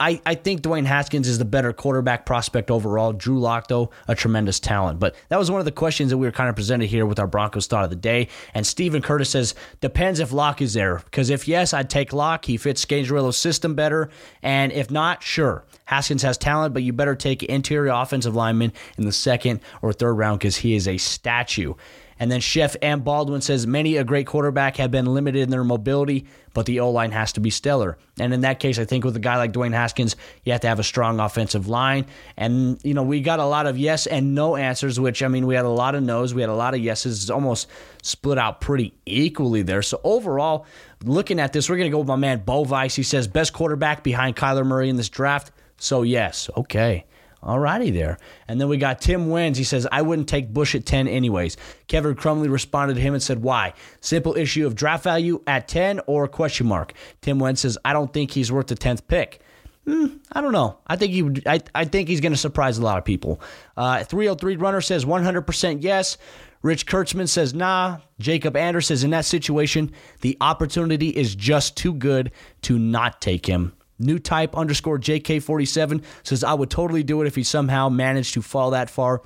I, 0.00 0.20
I 0.24 0.34
think 0.34 0.62
Dwayne 0.62 0.86
Haskins 0.86 1.28
is 1.28 1.38
the 1.38 1.44
better 1.44 1.74
quarterback 1.74 2.24
prospect 2.24 2.70
overall. 2.70 3.12
Drew 3.12 3.38
Lock, 3.38 3.68
though, 3.68 3.90
a 4.08 4.14
tremendous 4.14 4.58
talent. 4.58 4.98
But 4.98 5.14
that 5.28 5.38
was 5.38 5.50
one 5.50 5.60
of 5.60 5.66
the 5.66 5.72
questions 5.72 6.08
that 6.10 6.16
we 6.16 6.26
were 6.26 6.32
kind 6.32 6.48
of 6.48 6.56
presented 6.56 6.86
here 6.86 7.04
with 7.04 7.18
our 7.18 7.26
Broncos 7.26 7.66
thought 7.66 7.84
of 7.84 7.90
the 7.90 7.96
day. 7.96 8.28
And 8.54 8.66
Stephen 8.66 9.02
Curtis 9.02 9.28
says, 9.28 9.54
depends 9.82 10.18
if 10.18 10.32
Lock 10.32 10.62
is 10.62 10.72
there. 10.72 10.96
Because 11.04 11.28
if 11.28 11.46
yes, 11.46 11.74
I'd 11.74 11.90
take 11.90 12.14
Lock. 12.14 12.46
He 12.46 12.56
fits 12.56 12.82
Scangarello's 12.82 13.36
system 13.36 13.74
better. 13.74 14.08
And 14.42 14.72
if 14.72 14.90
not, 14.90 15.22
sure. 15.22 15.64
Haskins 15.84 16.22
has 16.22 16.38
talent, 16.38 16.72
but 16.72 16.82
you 16.82 16.94
better 16.94 17.14
take 17.14 17.42
interior 17.42 17.92
offensive 17.92 18.34
lineman 18.34 18.72
in 18.96 19.04
the 19.04 19.12
second 19.12 19.60
or 19.82 19.92
third 19.92 20.14
round 20.14 20.38
because 20.38 20.56
he 20.56 20.74
is 20.74 20.88
a 20.88 20.96
statue. 20.96 21.74
And 22.20 22.30
then 22.30 22.40
Chef 22.40 22.76
and 22.82 23.02
Baldwin 23.02 23.40
says 23.40 23.66
many 23.66 23.96
a 23.96 24.04
great 24.04 24.26
quarterback 24.26 24.76
have 24.76 24.90
been 24.90 25.06
limited 25.06 25.40
in 25.40 25.48
their 25.48 25.64
mobility, 25.64 26.26
but 26.52 26.66
the 26.66 26.80
O 26.80 26.90
line 26.90 27.12
has 27.12 27.32
to 27.32 27.40
be 27.40 27.48
stellar. 27.48 27.96
And 28.18 28.34
in 28.34 28.42
that 28.42 28.60
case, 28.60 28.78
I 28.78 28.84
think 28.84 29.06
with 29.06 29.16
a 29.16 29.20
guy 29.20 29.38
like 29.38 29.52
Dwayne 29.52 29.72
Haskins, 29.72 30.16
you 30.44 30.52
have 30.52 30.60
to 30.60 30.68
have 30.68 30.78
a 30.78 30.84
strong 30.84 31.18
offensive 31.18 31.66
line. 31.66 32.04
And, 32.36 32.78
you 32.84 32.92
know, 32.92 33.04
we 33.04 33.22
got 33.22 33.40
a 33.40 33.46
lot 33.46 33.66
of 33.66 33.78
yes 33.78 34.06
and 34.06 34.34
no 34.34 34.54
answers, 34.54 35.00
which, 35.00 35.22
I 35.22 35.28
mean, 35.28 35.46
we 35.46 35.54
had 35.54 35.64
a 35.64 35.70
lot 35.70 35.94
of 35.94 36.02
no's, 36.02 36.34
we 36.34 36.42
had 36.42 36.50
a 36.50 36.54
lot 36.54 36.74
of 36.74 36.80
yeses. 36.80 37.22
It's 37.22 37.30
almost 37.30 37.68
split 38.02 38.36
out 38.36 38.60
pretty 38.60 38.92
equally 39.06 39.62
there. 39.62 39.80
So 39.80 39.98
overall, 40.04 40.66
looking 41.02 41.40
at 41.40 41.54
this, 41.54 41.70
we're 41.70 41.78
going 41.78 41.90
to 41.90 41.94
go 41.94 42.00
with 42.00 42.08
my 42.08 42.16
man 42.16 42.42
Bo 42.44 42.64
Vice. 42.64 42.94
He 42.94 43.02
says 43.02 43.28
best 43.28 43.54
quarterback 43.54 44.04
behind 44.04 44.36
Kyler 44.36 44.66
Murray 44.66 44.90
in 44.90 44.96
this 44.96 45.08
draft. 45.08 45.52
So, 45.78 46.02
yes, 46.02 46.50
okay. 46.54 47.06
Alrighty 47.42 47.92
there. 47.92 48.18
And 48.48 48.60
then 48.60 48.68
we 48.68 48.76
got 48.76 49.00
Tim 49.00 49.30
Wins. 49.30 49.56
He 49.56 49.64
says, 49.64 49.86
I 49.90 50.02
wouldn't 50.02 50.28
take 50.28 50.52
Bush 50.52 50.74
at 50.74 50.84
10 50.84 51.08
anyways. 51.08 51.56
Kevin 51.88 52.14
Crumley 52.14 52.50
responded 52.50 52.94
to 52.94 53.00
him 53.00 53.14
and 53.14 53.22
said, 53.22 53.42
Why? 53.42 53.72
Simple 54.00 54.36
issue 54.36 54.66
of 54.66 54.74
draft 54.74 55.04
value 55.04 55.42
at 55.46 55.66
10 55.66 56.00
or 56.06 56.28
question 56.28 56.66
mark. 56.66 56.92
Tim 57.22 57.38
Wins 57.38 57.60
says, 57.60 57.78
I 57.84 57.92
don't 57.94 58.12
think 58.12 58.32
he's 58.32 58.52
worth 58.52 58.66
the 58.66 58.74
10th 58.74 59.06
pick. 59.08 59.40
Hmm, 59.86 60.18
I 60.32 60.42
don't 60.42 60.52
know. 60.52 60.78
I 60.86 60.96
think 60.96 61.12
he 61.12 61.22
would, 61.22 61.42
I, 61.46 61.60
I 61.74 61.86
think 61.86 62.08
he's 62.08 62.20
going 62.20 62.32
to 62.32 62.38
surprise 62.38 62.76
a 62.76 62.82
lot 62.82 62.98
of 62.98 63.04
people. 63.04 63.40
Uh, 63.76 64.04
303 64.04 64.56
runner 64.56 64.82
says 64.82 65.06
100% 65.06 65.82
yes. 65.82 66.18
Rich 66.62 66.86
Kurtzman 66.86 67.28
says 67.28 67.54
nah. 67.54 67.98
Jacob 68.18 68.54
Anders 68.54 68.86
says 68.86 69.02
in 69.02 69.10
that 69.10 69.24
situation, 69.24 69.92
the 70.20 70.36
opportunity 70.42 71.08
is 71.08 71.34
just 71.34 71.76
too 71.76 71.94
good 71.94 72.32
to 72.62 72.78
not 72.78 73.22
take 73.22 73.46
him. 73.46 73.72
New 74.00 74.18
type 74.18 74.56
underscore 74.56 74.98
JK47 74.98 76.02
says, 76.22 76.42
I 76.42 76.54
would 76.54 76.70
totally 76.70 77.02
do 77.02 77.22
it 77.22 77.26
if 77.26 77.36
he 77.36 77.42
somehow 77.42 77.88
managed 77.88 78.34
to 78.34 78.42
fall 78.42 78.70
that 78.70 78.90
far. 78.90 79.22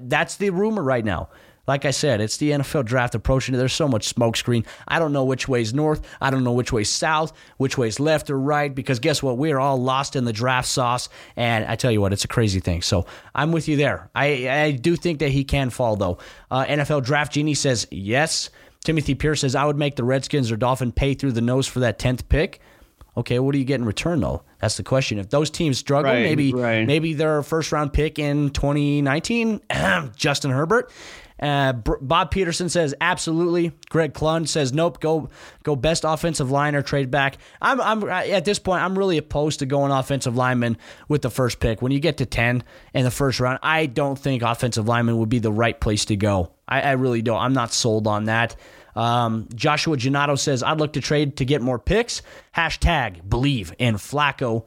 That's 0.00 0.36
the 0.36 0.50
rumor 0.50 0.82
right 0.82 1.04
now. 1.04 1.28
Like 1.66 1.86
I 1.86 1.92
said, 1.92 2.20
it's 2.20 2.36
the 2.36 2.50
NFL 2.50 2.84
draft 2.84 3.14
approaching. 3.14 3.56
There's 3.56 3.72
so 3.72 3.88
much 3.88 4.14
smokescreen. 4.14 4.66
I 4.86 4.98
don't 4.98 5.12
know 5.12 5.24
which 5.24 5.48
way's 5.48 5.72
north. 5.72 6.06
I 6.20 6.30
don't 6.30 6.44
know 6.44 6.52
which 6.52 6.72
way's 6.72 6.90
south, 6.90 7.32
which 7.56 7.78
way's 7.78 7.98
left 7.98 8.28
or 8.28 8.38
right, 8.38 8.74
because 8.74 8.98
guess 8.98 9.22
what? 9.22 9.38
We 9.38 9.50
are 9.52 9.60
all 9.60 9.80
lost 9.80 10.14
in 10.14 10.24
the 10.24 10.32
draft 10.32 10.68
sauce. 10.68 11.08
And 11.36 11.64
I 11.64 11.76
tell 11.76 11.90
you 11.90 12.00
what, 12.00 12.12
it's 12.12 12.24
a 12.24 12.28
crazy 12.28 12.60
thing. 12.60 12.82
So 12.82 13.06
I'm 13.34 13.50
with 13.50 13.66
you 13.66 13.76
there. 13.76 14.10
I, 14.14 14.48
I 14.48 14.70
do 14.72 14.94
think 14.96 15.20
that 15.20 15.30
he 15.30 15.44
can 15.44 15.70
fall, 15.70 15.96
though. 15.96 16.18
Uh, 16.50 16.66
NFL 16.66 17.04
Draft 17.04 17.32
Genie 17.32 17.54
says 17.54 17.86
yes. 17.90 18.50
Timothy 18.84 19.14
Pierce 19.14 19.40
says, 19.40 19.54
I 19.54 19.64
would 19.64 19.78
make 19.78 19.96
the 19.96 20.04
Redskins 20.04 20.52
or 20.52 20.56
Dolphin 20.56 20.92
pay 20.92 21.14
through 21.14 21.32
the 21.32 21.40
nose 21.40 21.66
for 21.66 21.80
that 21.80 21.98
10th 21.98 22.28
pick. 22.28 22.60
Okay, 23.16 23.38
what 23.38 23.52
do 23.52 23.58
you 23.58 23.64
get 23.64 23.80
in 23.80 23.84
return 23.86 24.20
though? 24.20 24.42
That's 24.60 24.76
the 24.76 24.82
question. 24.82 25.18
If 25.18 25.30
those 25.30 25.50
teams 25.50 25.78
struggle, 25.78 26.10
Right, 26.10 26.22
maybe 26.22 26.52
right. 26.52 26.86
maybe 26.86 27.14
their 27.14 27.42
first 27.42 27.70
round 27.72 27.92
pick 27.92 28.18
in 28.18 28.50
2019, 28.50 29.60
Justin 30.16 30.50
Herbert. 30.50 30.90
Uh, 31.40 31.72
Bob 31.72 32.30
Peterson 32.30 32.68
says 32.68 32.94
absolutely. 33.00 33.72
Greg 33.90 34.14
Klund 34.14 34.46
says 34.48 34.72
nope. 34.72 35.00
Go 35.00 35.28
go 35.64 35.74
best 35.74 36.04
offensive 36.06 36.50
line 36.50 36.76
or 36.76 36.82
trade 36.82 37.10
back. 37.10 37.38
I'm 37.60 37.80
I'm 37.80 38.08
at 38.08 38.44
this 38.44 38.60
point 38.60 38.82
I'm 38.84 38.96
really 38.96 39.18
opposed 39.18 39.58
to 39.58 39.66
going 39.66 39.90
offensive 39.90 40.36
lineman 40.36 40.76
with 41.08 41.22
the 41.22 41.30
first 41.30 41.58
pick. 41.58 41.82
When 41.82 41.90
you 41.90 41.98
get 41.98 42.18
to 42.18 42.26
10 42.26 42.62
in 42.94 43.04
the 43.04 43.10
first 43.10 43.40
round, 43.40 43.58
I 43.64 43.86
don't 43.86 44.16
think 44.18 44.42
offensive 44.42 44.86
lineman 44.86 45.18
would 45.18 45.28
be 45.28 45.40
the 45.40 45.52
right 45.52 45.78
place 45.78 46.04
to 46.06 46.16
go. 46.16 46.52
I, 46.68 46.80
I 46.82 46.92
really 46.92 47.20
don't. 47.20 47.40
I'm 47.40 47.52
not 47.52 47.72
sold 47.72 48.06
on 48.06 48.24
that. 48.24 48.54
Um, 48.94 49.48
Joshua 49.54 49.96
Gennaro 49.96 50.36
says, 50.36 50.62
I'd 50.62 50.78
look 50.78 50.92
to 50.94 51.00
trade 51.00 51.36
to 51.38 51.44
get 51.44 51.62
more 51.62 51.78
picks. 51.78 52.22
Hashtag 52.56 53.28
believe 53.28 53.72
in 53.78 53.96
Flacco. 53.96 54.64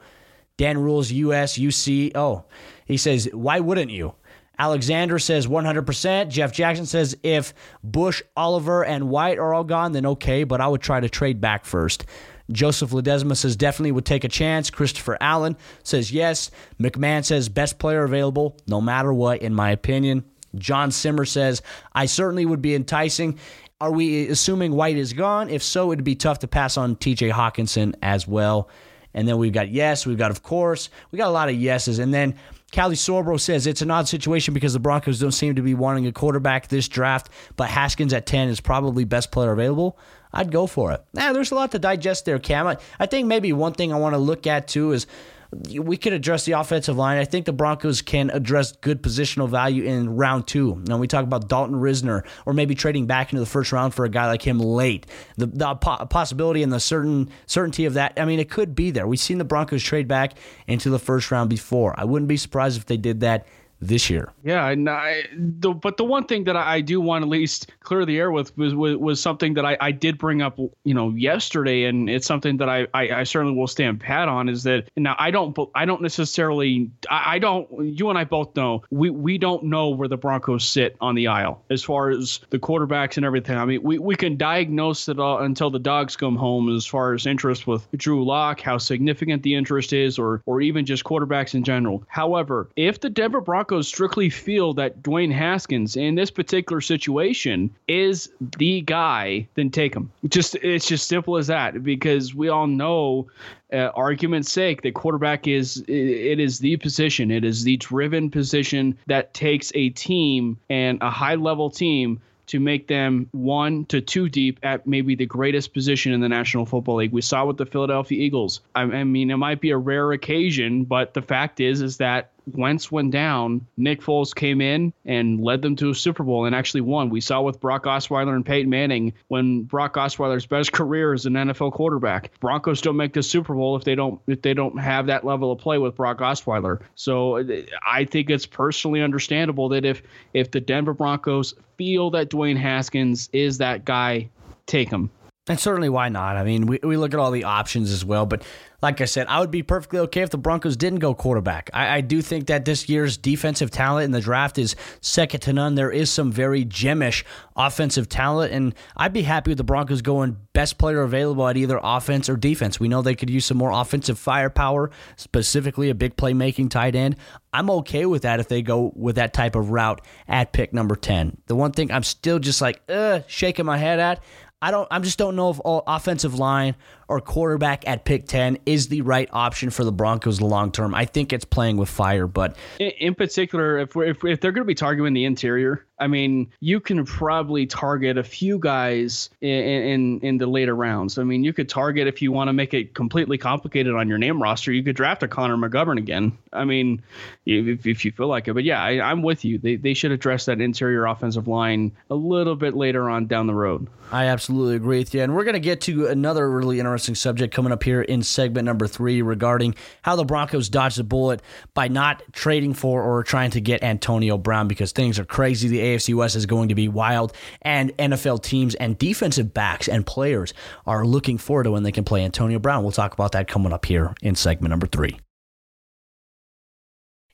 Dan 0.56 0.78
Rules 0.78 1.10
US 1.12 1.56
UC. 1.56 2.12
Oh, 2.14 2.44
he 2.84 2.96
says, 2.96 3.28
why 3.32 3.60
wouldn't 3.60 3.90
you? 3.90 4.14
Alexander 4.58 5.18
says 5.18 5.46
100%. 5.46 6.28
Jeff 6.28 6.52
Jackson 6.52 6.84
says, 6.84 7.16
if 7.22 7.54
Bush, 7.84 8.22
Oliver, 8.36 8.84
and 8.84 9.08
White 9.08 9.38
are 9.38 9.54
all 9.54 9.64
gone, 9.64 9.92
then 9.92 10.04
okay, 10.04 10.42
but 10.44 10.60
I 10.60 10.66
would 10.66 10.82
try 10.82 10.98
to 10.98 11.08
trade 11.08 11.40
back 11.40 11.64
first. 11.64 12.04
Joseph 12.50 12.90
Ledesma 12.90 13.36
says 13.36 13.56
definitely 13.56 13.92
would 13.92 14.06
take 14.06 14.24
a 14.24 14.28
chance. 14.28 14.70
Christopher 14.70 15.18
Allen 15.20 15.56
says 15.84 16.10
yes. 16.10 16.50
McMahon 16.80 17.24
says 17.24 17.48
best 17.48 17.78
player 17.78 18.04
available, 18.04 18.56
no 18.66 18.80
matter 18.80 19.12
what, 19.12 19.42
in 19.42 19.54
my 19.54 19.70
opinion. 19.70 20.24
John 20.56 20.90
Simmer 20.90 21.26
says, 21.26 21.62
I 21.92 22.06
certainly 22.06 22.46
would 22.46 22.62
be 22.62 22.74
enticing. 22.74 23.38
Are 23.80 23.92
we 23.92 24.26
assuming 24.26 24.72
White 24.72 24.96
is 24.96 25.12
gone? 25.12 25.48
If 25.48 25.62
so, 25.62 25.92
it'd 25.92 26.04
be 26.04 26.16
tough 26.16 26.40
to 26.40 26.48
pass 26.48 26.76
on 26.76 26.96
TJ 26.96 27.30
Hockenson 27.30 27.94
as 28.02 28.26
well. 28.26 28.68
And 29.14 29.28
then 29.28 29.38
we've 29.38 29.52
got 29.52 29.68
yes, 29.68 30.04
we've 30.04 30.18
got 30.18 30.32
of 30.32 30.42
course, 30.42 30.90
we 31.12 31.16
got 31.16 31.28
a 31.28 31.30
lot 31.30 31.48
of 31.48 31.54
yeses. 31.54 32.00
And 32.00 32.12
then 32.12 32.34
Callie 32.74 32.96
Sorbro 32.96 33.38
says 33.38 33.68
it's 33.68 33.80
an 33.80 33.92
odd 33.92 34.08
situation 34.08 34.52
because 34.52 34.72
the 34.72 34.80
Broncos 34.80 35.20
don't 35.20 35.30
seem 35.30 35.54
to 35.54 35.62
be 35.62 35.74
wanting 35.74 36.08
a 36.08 36.12
quarterback 36.12 36.66
this 36.66 36.88
draft, 36.88 37.30
but 37.54 37.68
Haskins 37.68 38.12
at 38.12 38.26
10 38.26 38.48
is 38.48 38.60
probably 38.60 39.04
best 39.04 39.30
player 39.30 39.52
available. 39.52 39.96
I'd 40.32 40.50
go 40.50 40.66
for 40.66 40.90
it. 40.90 41.04
Now, 41.14 41.32
there's 41.32 41.52
a 41.52 41.54
lot 41.54 41.70
to 41.72 41.78
digest 41.78 42.24
there, 42.24 42.38
Cam. 42.40 42.76
I 42.98 43.06
think 43.06 43.28
maybe 43.28 43.52
one 43.52 43.74
thing 43.74 43.92
I 43.92 43.96
want 43.96 44.14
to 44.14 44.18
look 44.18 44.48
at 44.48 44.66
too 44.66 44.90
is 44.90 45.06
we 45.50 45.96
could 45.96 46.12
address 46.12 46.44
the 46.44 46.52
offensive 46.52 46.96
line. 46.96 47.18
I 47.18 47.24
think 47.24 47.46
the 47.46 47.52
Broncos 47.52 48.02
can 48.02 48.30
address 48.30 48.72
good 48.72 49.02
positional 49.02 49.48
value 49.48 49.84
in 49.84 50.16
round 50.16 50.46
two. 50.46 50.82
Now, 50.86 50.98
we 50.98 51.06
talk 51.06 51.24
about 51.24 51.48
Dalton 51.48 51.76
Risner 51.76 52.26
or 52.44 52.52
maybe 52.52 52.74
trading 52.74 53.06
back 53.06 53.32
into 53.32 53.40
the 53.40 53.46
first 53.46 53.72
round 53.72 53.94
for 53.94 54.04
a 54.04 54.10
guy 54.10 54.26
like 54.26 54.42
him 54.42 54.58
late. 54.58 55.06
The, 55.36 55.46
the 55.46 55.74
po- 55.76 56.04
possibility 56.06 56.62
and 56.62 56.72
the 56.72 56.80
certain 56.80 57.30
certainty 57.46 57.86
of 57.86 57.94
that, 57.94 58.12
I 58.18 58.26
mean, 58.26 58.40
it 58.40 58.50
could 58.50 58.74
be 58.74 58.90
there. 58.90 59.06
We've 59.06 59.18
seen 59.18 59.38
the 59.38 59.44
Broncos 59.44 59.82
trade 59.82 60.06
back 60.06 60.34
into 60.66 60.90
the 60.90 60.98
first 60.98 61.30
round 61.30 61.48
before. 61.48 61.94
I 61.98 62.04
wouldn't 62.04 62.28
be 62.28 62.36
surprised 62.36 62.76
if 62.76 62.84
they 62.84 62.98
did 62.98 63.20
that 63.20 63.46
this 63.80 64.10
year. 64.10 64.32
Yeah, 64.44 64.68
and 64.68 64.88
I, 64.88 65.24
the, 65.34 65.70
but 65.70 65.96
the 65.96 66.04
one 66.04 66.24
thing 66.24 66.44
that 66.44 66.56
I, 66.56 66.80
do 66.80 67.00
want 67.00 67.22
at 67.22 67.28
least 67.28 67.70
clear 67.80 68.04
the 68.04 68.18
air 68.18 68.30
with 68.30 68.56
was 68.56 68.74
was, 68.74 68.96
was 68.96 69.20
something 69.20 69.54
that 69.54 69.66
I, 69.66 69.76
I 69.80 69.92
did 69.92 70.16
bring 70.16 70.42
up, 70.42 70.58
you 70.84 70.94
know, 70.94 71.10
yesterday, 71.10 71.84
and 71.84 72.08
it's 72.08 72.26
something 72.26 72.56
that 72.58 72.68
I, 72.68 72.86
I, 72.94 73.10
I 73.10 73.24
certainly 73.24 73.56
will 73.56 73.66
stand 73.66 74.00
pat 74.00 74.28
on. 74.28 74.48
Is 74.48 74.62
that 74.62 74.88
now 74.96 75.16
I 75.18 75.30
don't 75.30 75.56
I 75.74 75.84
don't 75.84 76.02
necessarily 76.02 76.90
I, 77.10 77.34
I 77.34 77.38
don't 77.38 77.68
you 77.84 78.08
and 78.08 78.18
I 78.18 78.24
both 78.24 78.54
know 78.56 78.82
we 78.90 79.10
we 79.10 79.38
don't 79.38 79.64
know 79.64 79.90
where 79.90 80.08
the 80.08 80.16
Broncos 80.16 80.64
sit 80.64 80.96
on 81.00 81.14
the 81.14 81.26
aisle 81.26 81.62
as 81.70 81.82
far 81.82 82.10
as 82.10 82.40
the 82.50 82.58
quarterbacks 82.58 83.16
and 83.16 83.26
everything. 83.26 83.56
I 83.56 83.64
mean, 83.64 83.82
we, 83.82 83.98
we 83.98 84.16
can 84.16 84.36
diagnose 84.36 85.08
it 85.08 85.18
all 85.18 85.40
until 85.40 85.70
the 85.70 85.78
dogs 85.78 86.16
come 86.16 86.36
home 86.36 86.74
as 86.74 86.86
far 86.86 87.14
as 87.14 87.26
interest 87.26 87.66
with 87.66 87.86
Drew 87.96 88.24
Lock, 88.24 88.60
how 88.60 88.78
significant 88.78 89.42
the 89.42 89.54
interest 89.54 89.92
is, 89.92 90.18
or 90.18 90.42
or 90.46 90.60
even 90.60 90.86
just 90.86 91.04
quarterbacks 91.04 91.54
in 91.54 91.64
general. 91.64 92.02
However, 92.08 92.68
if 92.76 93.00
the 93.00 93.10
Denver 93.10 93.40
Broncos 93.40 93.67
strictly 93.82 94.30
feel 94.30 94.74
that 94.74 95.02
Dwayne 95.02 95.32
Haskins 95.32 95.96
in 95.96 96.14
this 96.14 96.30
particular 96.30 96.80
situation 96.80 97.70
is 97.86 98.30
the 98.58 98.80
guy, 98.82 99.46
then 99.54 99.70
take 99.70 99.94
him. 99.94 100.10
Just 100.28 100.54
it's 100.56 100.86
just 100.86 101.08
simple 101.08 101.36
as 101.36 101.46
that 101.48 101.82
because 101.82 102.34
we 102.34 102.48
all 102.48 102.66
know 102.66 103.28
uh, 103.72 103.90
argument's 103.94 104.50
sake 104.50 104.82
that 104.82 104.94
quarterback 104.94 105.46
is 105.46 105.84
it 105.86 106.40
is 106.40 106.58
the 106.58 106.76
position 106.78 107.30
it 107.30 107.44
is 107.44 107.64
the 107.64 107.76
driven 107.76 108.30
position 108.30 108.96
that 109.06 109.34
takes 109.34 109.70
a 109.74 109.90
team 109.90 110.56
and 110.70 110.98
a 111.02 111.10
high 111.10 111.34
level 111.34 111.68
team 111.68 112.20
to 112.48 112.58
make 112.58 112.86
them 112.86 113.28
one 113.32 113.84
to 113.86 114.00
two 114.00 114.28
deep 114.28 114.58
at 114.62 114.86
maybe 114.86 115.14
the 115.14 115.26
greatest 115.26 115.74
position 115.74 116.12
in 116.12 116.20
the 116.20 116.28
National 116.28 116.64
Football 116.64 116.96
League. 116.96 117.12
We 117.12 117.20
saw 117.20 117.44
with 117.44 117.58
the 117.58 117.66
Philadelphia 117.66 118.18
Eagles. 118.20 118.60
I, 118.74 118.82
I 118.82 119.04
mean, 119.04 119.30
it 119.30 119.36
might 119.36 119.60
be 119.60 119.70
a 119.70 119.76
rare 119.76 120.12
occasion, 120.12 120.84
but 120.84 121.12
the 121.12 121.22
fact 121.22 121.60
is, 121.60 121.82
is 121.82 121.98
that 121.98 122.30
Wentz 122.54 122.90
went 122.90 123.10
down, 123.10 123.66
Nick 123.76 124.00
Foles 124.00 124.34
came 124.34 124.60
in 124.60 124.92
and 125.04 125.42
led 125.42 125.62
them 125.62 125.76
to 125.76 125.90
a 125.90 125.94
Super 125.94 126.22
Bowl 126.22 126.44
and 126.44 126.54
actually 126.54 126.80
won. 126.80 127.10
We 127.10 127.20
saw 127.20 127.42
with 127.42 127.60
Brock 127.60 127.84
Osweiler 127.84 128.34
and 128.34 128.44
Peyton 128.44 128.70
Manning 128.70 129.12
when 129.28 129.62
Brock 129.62 129.94
Osweiler's 129.94 130.46
best 130.46 130.72
career 130.72 131.12
as 131.12 131.26
an 131.26 131.34
NFL 131.34 131.72
quarterback. 131.72 132.30
Broncos 132.40 132.80
don't 132.80 132.96
make 132.96 133.12
the 133.12 133.22
Super 133.22 133.54
Bowl 133.54 133.76
if 133.76 133.84
they 133.84 133.94
don't 133.94 134.20
if 134.26 134.42
they 134.42 134.54
don't 134.54 134.78
have 134.78 135.06
that 135.06 135.24
level 135.24 135.52
of 135.52 135.58
play 135.58 135.78
with 135.78 135.94
Brock 135.94 136.18
Osweiler. 136.18 136.80
So 136.94 137.38
uh, 137.38 137.62
I 137.86 138.04
think 138.04 138.30
it's 138.30 138.46
personally 138.46 139.02
understandable 139.02 139.68
that 139.70 139.84
if 139.84 140.02
if 140.34 140.50
the 140.50 140.60
Denver 140.60 140.94
Broncos 140.94 141.54
feel 141.76 142.10
that 142.10 142.30
Dwayne 142.30 142.58
Haskins 142.58 143.28
is 143.32 143.58
that 143.58 143.84
guy, 143.84 144.28
take 144.66 144.90
him. 144.90 145.10
And 145.48 145.58
certainly, 145.58 145.88
why 145.88 146.08
not? 146.10 146.36
I 146.36 146.44
mean, 146.44 146.66
we, 146.66 146.78
we 146.82 146.96
look 146.96 147.14
at 147.14 147.20
all 147.20 147.30
the 147.30 147.44
options 147.44 147.90
as 147.90 148.04
well. 148.04 148.26
But 148.26 148.42
like 148.80 149.00
I 149.00 149.06
said, 149.06 149.26
I 149.28 149.40
would 149.40 149.50
be 149.50 149.62
perfectly 149.62 149.98
okay 150.00 150.20
if 150.20 150.30
the 150.30 150.38
Broncos 150.38 150.76
didn't 150.76 151.00
go 151.00 151.14
quarterback. 151.14 151.68
I, 151.72 151.96
I 151.96 152.00
do 152.00 152.22
think 152.22 152.46
that 152.46 152.64
this 152.64 152.88
year's 152.88 153.16
defensive 153.16 153.70
talent 153.70 154.04
in 154.04 154.10
the 154.12 154.20
draft 154.20 154.58
is 154.58 154.76
second 155.00 155.40
to 155.40 155.52
none. 155.52 155.74
There 155.74 155.90
is 155.90 156.10
some 156.10 156.30
very 156.30 156.64
gemish 156.64 157.24
offensive 157.56 158.08
talent, 158.08 158.52
and 158.52 158.74
I'd 158.96 159.12
be 159.12 159.22
happy 159.22 159.50
with 159.50 159.58
the 159.58 159.64
Broncos 159.64 160.02
going 160.02 160.36
best 160.52 160.78
player 160.78 161.02
available 161.02 161.48
at 161.48 161.56
either 161.56 161.80
offense 161.82 162.28
or 162.28 162.36
defense. 162.36 162.78
We 162.78 162.88
know 162.88 163.02
they 163.02 163.16
could 163.16 163.30
use 163.30 163.46
some 163.46 163.56
more 163.56 163.72
offensive 163.72 164.18
firepower, 164.18 164.90
specifically 165.16 165.90
a 165.90 165.94
big 165.94 166.16
playmaking 166.16 166.70
tight 166.70 166.94
end. 166.94 167.16
I'm 167.52 167.70
okay 167.70 168.06
with 168.06 168.22
that 168.22 168.38
if 168.38 168.48
they 168.48 168.62
go 168.62 168.92
with 168.94 169.16
that 169.16 169.32
type 169.32 169.56
of 169.56 169.70
route 169.70 170.02
at 170.28 170.52
pick 170.52 170.72
number 170.72 170.94
10. 170.94 171.38
The 171.46 171.56
one 171.56 171.72
thing 171.72 171.90
I'm 171.90 172.02
still 172.02 172.38
just 172.38 172.60
like, 172.60 172.80
uh, 172.88 173.20
shaking 173.26 173.64
my 173.64 173.78
head 173.78 173.98
at, 173.98 174.22
I 174.60 174.70
don't. 174.70 174.88
I 174.90 174.98
just 174.98 175.18
don't 175.18 175.36
know 175.36 175.50
if 175.50 175.60
offensive 175.86 176.34
line 176.34 176.74
or 177.08 177.20
quarterback 177.20 177.88
at 177.88 178.04
pick 178.04 178.26
10 178.26 178.58
is 178.66 178.88
the 178.88 179.00
right 179.00 179.28
option 179.32 179.70
for 179.70 179.82
the 179.82 179.92
Broncos 179.92 180.40
long 180.40 180.70
term. 180.70 180.94
I 180.94 181.06
think 181.06 181.32
it's 181.32 181.44
playing 181.44 181.78
with 181.78 181.88
fire, 181.88 182.26
but 182.26 182.56
in, 182.78 182.90
in 182.98 183.14
particular, 183.14 183.78
if, 183.78 183.96
we're, 183.96 184.04
if 184.04 184.24
if 184.24 184.40
they're 184.40 184.52
going 184.52 184.64
to 184.64 184.68
be 184.68 184.74
targeting 184.74 185.14
the 185.14 185.24
interior, 185.24 185.86
I 185.98 186.06
mean, 186.06 186.52
you 186.60 186.80
can 186.80 187.04
probably 187.04 187.66
target 187.66 188.18
a 188.18 188.22
few 188.22 188.58
guys 188.58 189.30
in, 189.40 189.50
in 189.50 190.20
in 190.20 190.38
the 190.38 190.46
later 190.46 190.76
rounds. 190.76 191.18
I 191.18 191.24
mean, 191.24 191.42
you 191.42 191.52
could 191.52 191.68
target 191.68 192.06
if 192.06 192.20
you 192.20 192.30
want 192.30 192.48
to 192.48 192.52
make 192.52 192.74
it 192.74 192.94
completely 192.94 193.38
complicated 193.38 193.94
on 193.94 194.08
your 194.08 194.18
name 194.18 194.42
roster. 194.42 194.70
You 194.70 194.82
could 194.82 194.96
draft 194.96 195.22
a 195.22 195.28
Connor 195.28 195.56
McGovern 195.56 195.98
again. 195.98 196.36
I 196.52 196.64
mean, 196.64 197.02
if, 197.46 197.86
if 197.86 198.04
you 198.04 198.12
feel 198.12 198.28
like 198.28 198.48
it. 198.48 198.54
But 198.54 198.64
yeah, 198.64 198.82
I, 198.82 199.00
I'm 199.00 199.22
with 199.22 199.44
you. 199.44 199.58
They 199.58 199.76
they 199.76 199.94
should 199.94 200.12
address 200.12 200.44
that 200.44 200.60
interior 200.60 201.06
offensive 201.06 201.48
line 201.48 201.92
a 202.10 202.14
little 202.14 202.54
bit 202.54 202.76
later 202.76 203.08
on 203.08 203.26
down 203.26 203.46
the 203.46 203.54
road. 203.54 203.88
I 204.12 204.26
absolutely 204.26 204.76
agree 204.76 204.98
with 204.98 205.14
you. 205.14 205.22
And 205.22 205.34
we're 205.34 205.44
going 205.44 205.54
to 205.54 205.60
get 205.60 205.80
to 205.82 206.06
another 206.06 206.50
really 206.50 206.78
interesting 206.78 206.97
subject 206.98 207.54
coming 207.54 207.72
up 207.72 207.82
here 207.82 208.02
in 208.02 208.22
segment 208.22 208.66
number 208.66 208.86
three 208.86 209.22
regarding 209.22 209.74
how 210.02 210.16
the 210.16 210.24
Broncos 210.24 210.68
dodged 210.68 210.98
the 210.98 211.04
bullet 211.04 211.42
by 211.74 211.88
not 211.88 212.22
trading 212.32 212.74
for 212.74 213.02
or 213.02 213.22
trying 213.22 213.50
to 213.52 213.60
get 213.60 213.82
Antonio 213.82 214.38
Brown 214.38 214.68
because 214.68 214.92
things 214.92 215.18
are 215.18 215.24
crazy. 215.24 215.68
The 215.68 215.80
AFC 215.80 216.14
West 216.14 216.36
is 216.36 216.46
going 216.46 216.68
to 216.70 216.74
be 216.74 216.88
wild, 216.88 217.32
and 217.62 217.96
NFL 217.98 218.42
teams 218.42 218.74
and 218.74 218.98
defensive 218.98 219.54
backs 219.54 219.88
and 219.88 220.04
players 220.04 220.54
are 220.86 221.04
looking 221.04 221.38
forward 221.38 221.64
to 221.64 221.70
when 221.70 221.82
they 221.82 221.92
can 221.92 222.04
play 222.04 222.24
Antonio 222.24 222.58
Brown. 222.58 222.82
We'll 222.82 222.92
talk 222.92 223.12
about 223.12 223.32
that 223.32 223.48
coming 223.48 223.72
up 223.72 223.84
here 223.84 224.14
in 224.22 224.34
segment 224.34 224.70
number 224.70 224.86
three. 224.86 225.18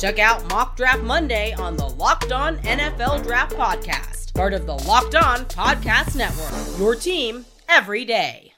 Check 0.00 0.18
out 0.18 0.48
Mock 0.48 0.78
Draft 0.78 1.02
Monday 1.02 1.52
on 1.52 1.76
the 1.76 1.86
Locked 1.86 2.32
On 2.32 2.56
NFL 2.60 3.22
Draft 3.22 3.52
Podcast, 3.54 4.32
part 4.32 4.54
of 4.54 4.64
the 4.64 4.72
Locked 4.72 5.14
On 5.14 5.40
Podcast 5.44 6.16
Network. 6.16 6.78
Your 6.78 6.94
team 6.94 7.44
every 7.68 8.06
day. 8.06 8.54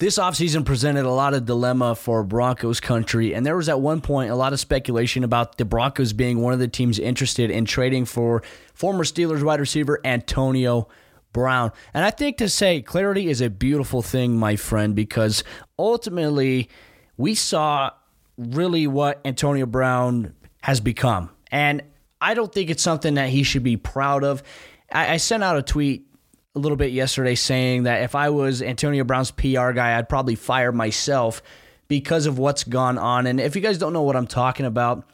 This 0.00 0.18
offseason 0.18 0.64
presented 0.64 1.04
a 1.04 1.12
lot 1.12 1.32
of 1.32 1.46
dilemma 1.46 1.94
for 1.94 2.24
Broncos 2.24 2.80
country, 2.80 3.34
and 3.36 3.46
there 3.46 3.56
was 3.56 3.68
at 3.68 3.80
one 3.80 4.00
point 4.00 4.32
a 4.32 4.34
lot 4.34 4.52
of 4.52 4.58
speculation 4.58 5.22
about 5.22 5.58
the 5.58 5.64
Broncos 5.64 6.12
being 6.12 6.42
one 6.42 6.52
of 6.52 6.58
the 6.58 6.66
teams 6.66 6.98
interested 6.98 7.52
in 7.52 7.66
trading 7.66 8.04
for 8.04 8.42
former 8.74 9.04
Steelers 9.04 9.44
wide 9.44 9.60
receiver 9.60 10.00
Antonio 10.04 10.88
Brown. 11.32 11.70
And 11.94 12.04
I 12.04 12.10
think 12.10 12.36
to 12.38 12.48
say 12.48 12.82
clarity 12.82 13.28
is 13.28 13.40
a 13.40 13.48
beautiful 13.48 14.02
thing, 14.02 14.36
my 14.36 14.56
friend, 14.56 14.96
because 14.96 15.44
ultimately 15.78 16.68
we 17.16 17.36
saw 17.36 17.90
really 18.38 18.86
what 18.86 19.20
Antonio 19.24 19.66
Brown 19.66 20.34
has 20.62 20.80
become. 20.80 21.30
And 21.50 21.82
I 22.20 22.34
don't 22.34 22.52
think 22.52 22.70
it's 22.70 22.82
something 22.82 23.14
that 23.14 23.28
he 23.28 23.42
should 23.42 23.62
be 23.62 23.76
proud 23.76 24.24
of. 24.24 24.42
I, 24.90 25.14
I 25.14 25.16
sent 25.18 25.42
out 25.42 25.58
a 25.58 25.62
tweet 25.62 26.06
a 26.54 26.58
little 26.58 26.76
bit 26.76 26.92
yesterday 26.92 27.34
saying 27.34 27.82
that 27.84 28.02
if 28.02 28.14
I 28.14 28.30
was 28.30 28.62
Antonio 28.62 29.04
Brown's 29.04 29.30
PR 29.30 29.72
guy, 29.72 29.98
I'd 29.98 30.08
probably 30.08 30.34
fire 30.34 30.72
myself 30.72 31.42
because 31.88 32.26
of 32.26 32.38
what's 32.38 32.64
gone 32.64 32.98
on. 32.98 33.26
And 33.26 33.40
if 33.40 33.56
you 33.56 33.62
guys 33.62 33.78
don't 33.78 33.92
know 33.92 34.02
what 34.02 34.16
I'm 34.16 34.26
talking 34.26 34.66
about, 34.66 35.04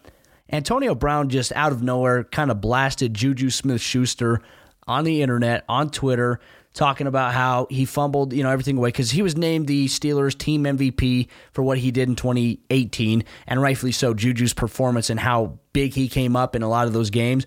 Antonio 0.51 0.95
Brown 0.95 1.31
just 1.31 1.53
out 1.53 1.73
of 1.73 1.83
nowhere 1.83 2.25
kind 2.25 2.51
of 2.51 2.61
blasted 2.61 3.15
Juju 3.15 3.51
Smith 3.51 3.81
Schuster 3.81 4.43
on 4.87 5.05
the 5.05 5.23
internet, 5.23 5.65
on 5.69 5.91
Twitter, 5.91 6.41
talking 6.75 7.07
about 7.07 7.33
how 7.33 7.67
he 7.71 7.85
fumbled, 7.85 8.33
you 8.33 8.43
know, 8.43 8.51
everything 8.51 8.77
away 8.77 8.89
because 8.89 9.13
he 9.13 9.23
was 9.23 9.37
named 9.37 9.69
the 9.69 9.87
Steelers 9.87 10.37
team 10.37 10.65
MVP 10.65 11.29
for 11.53 11.63
what 11.63 11.79
he 11.79 11.91
did 11.91 12.09
in 12.09 12.17
2018, 12.17 13.25
and 13.47 13.63
rightfully 13.63 13.93
so. 13.93 14.13
Juju's 14.13 14.53
performance 14.53 15.09
and 15.09 15.21
how 15.21 15.59
big 15.73 15.95
he 15.95 16.09
came 16.09 16.37
up 16.37 16.55
in 16.55 16.63
a 16.63 16.69
lot 16.69 16.87
of 16.87 16.93
those 16.93 17.11
games, 17.11 17.47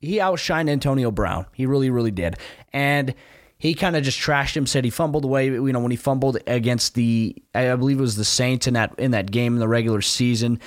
he 0.00 0.18
outshined 0.18 0.70
Antonio 0.70 1.10
Brown. 1.10 1.46
He 1.52 1.66
really, 1.66 1.90
really 1.90 2.12
did, 2.12 2.36
and 2.72 3.14
he 3.58 3.74
kind 3.74 3.96
of 3.96 4.04
just 4.04 4.18
trashed 4.18 4.56
him. 4.56 4.66
Said 4.66 4.84
he 4.84 4.90
fumbled 4.90 5.24
away. 5.24 5.46
You 5.46 5.72
know, 5.72 5.80
when 5.80 5.90
he 5.90 5.96
fumbled 5.96 6.38
against 6.46 6.94
the, 6.94 7.34
I 7.54 7.74
believe 7.74 7.98
it 7.98 8.02
was 8.02 8.16
the 8.16 8.24
Saints 8.24 8.68
in 8.68 8.74
that 8.74 8.94
in 8.98 9.10
that 9.10 9.30
game 9.30 9.54
in 9.54 9.58
the 9.58 9.68
regular 9.68 10.00
season. 10.00 10.60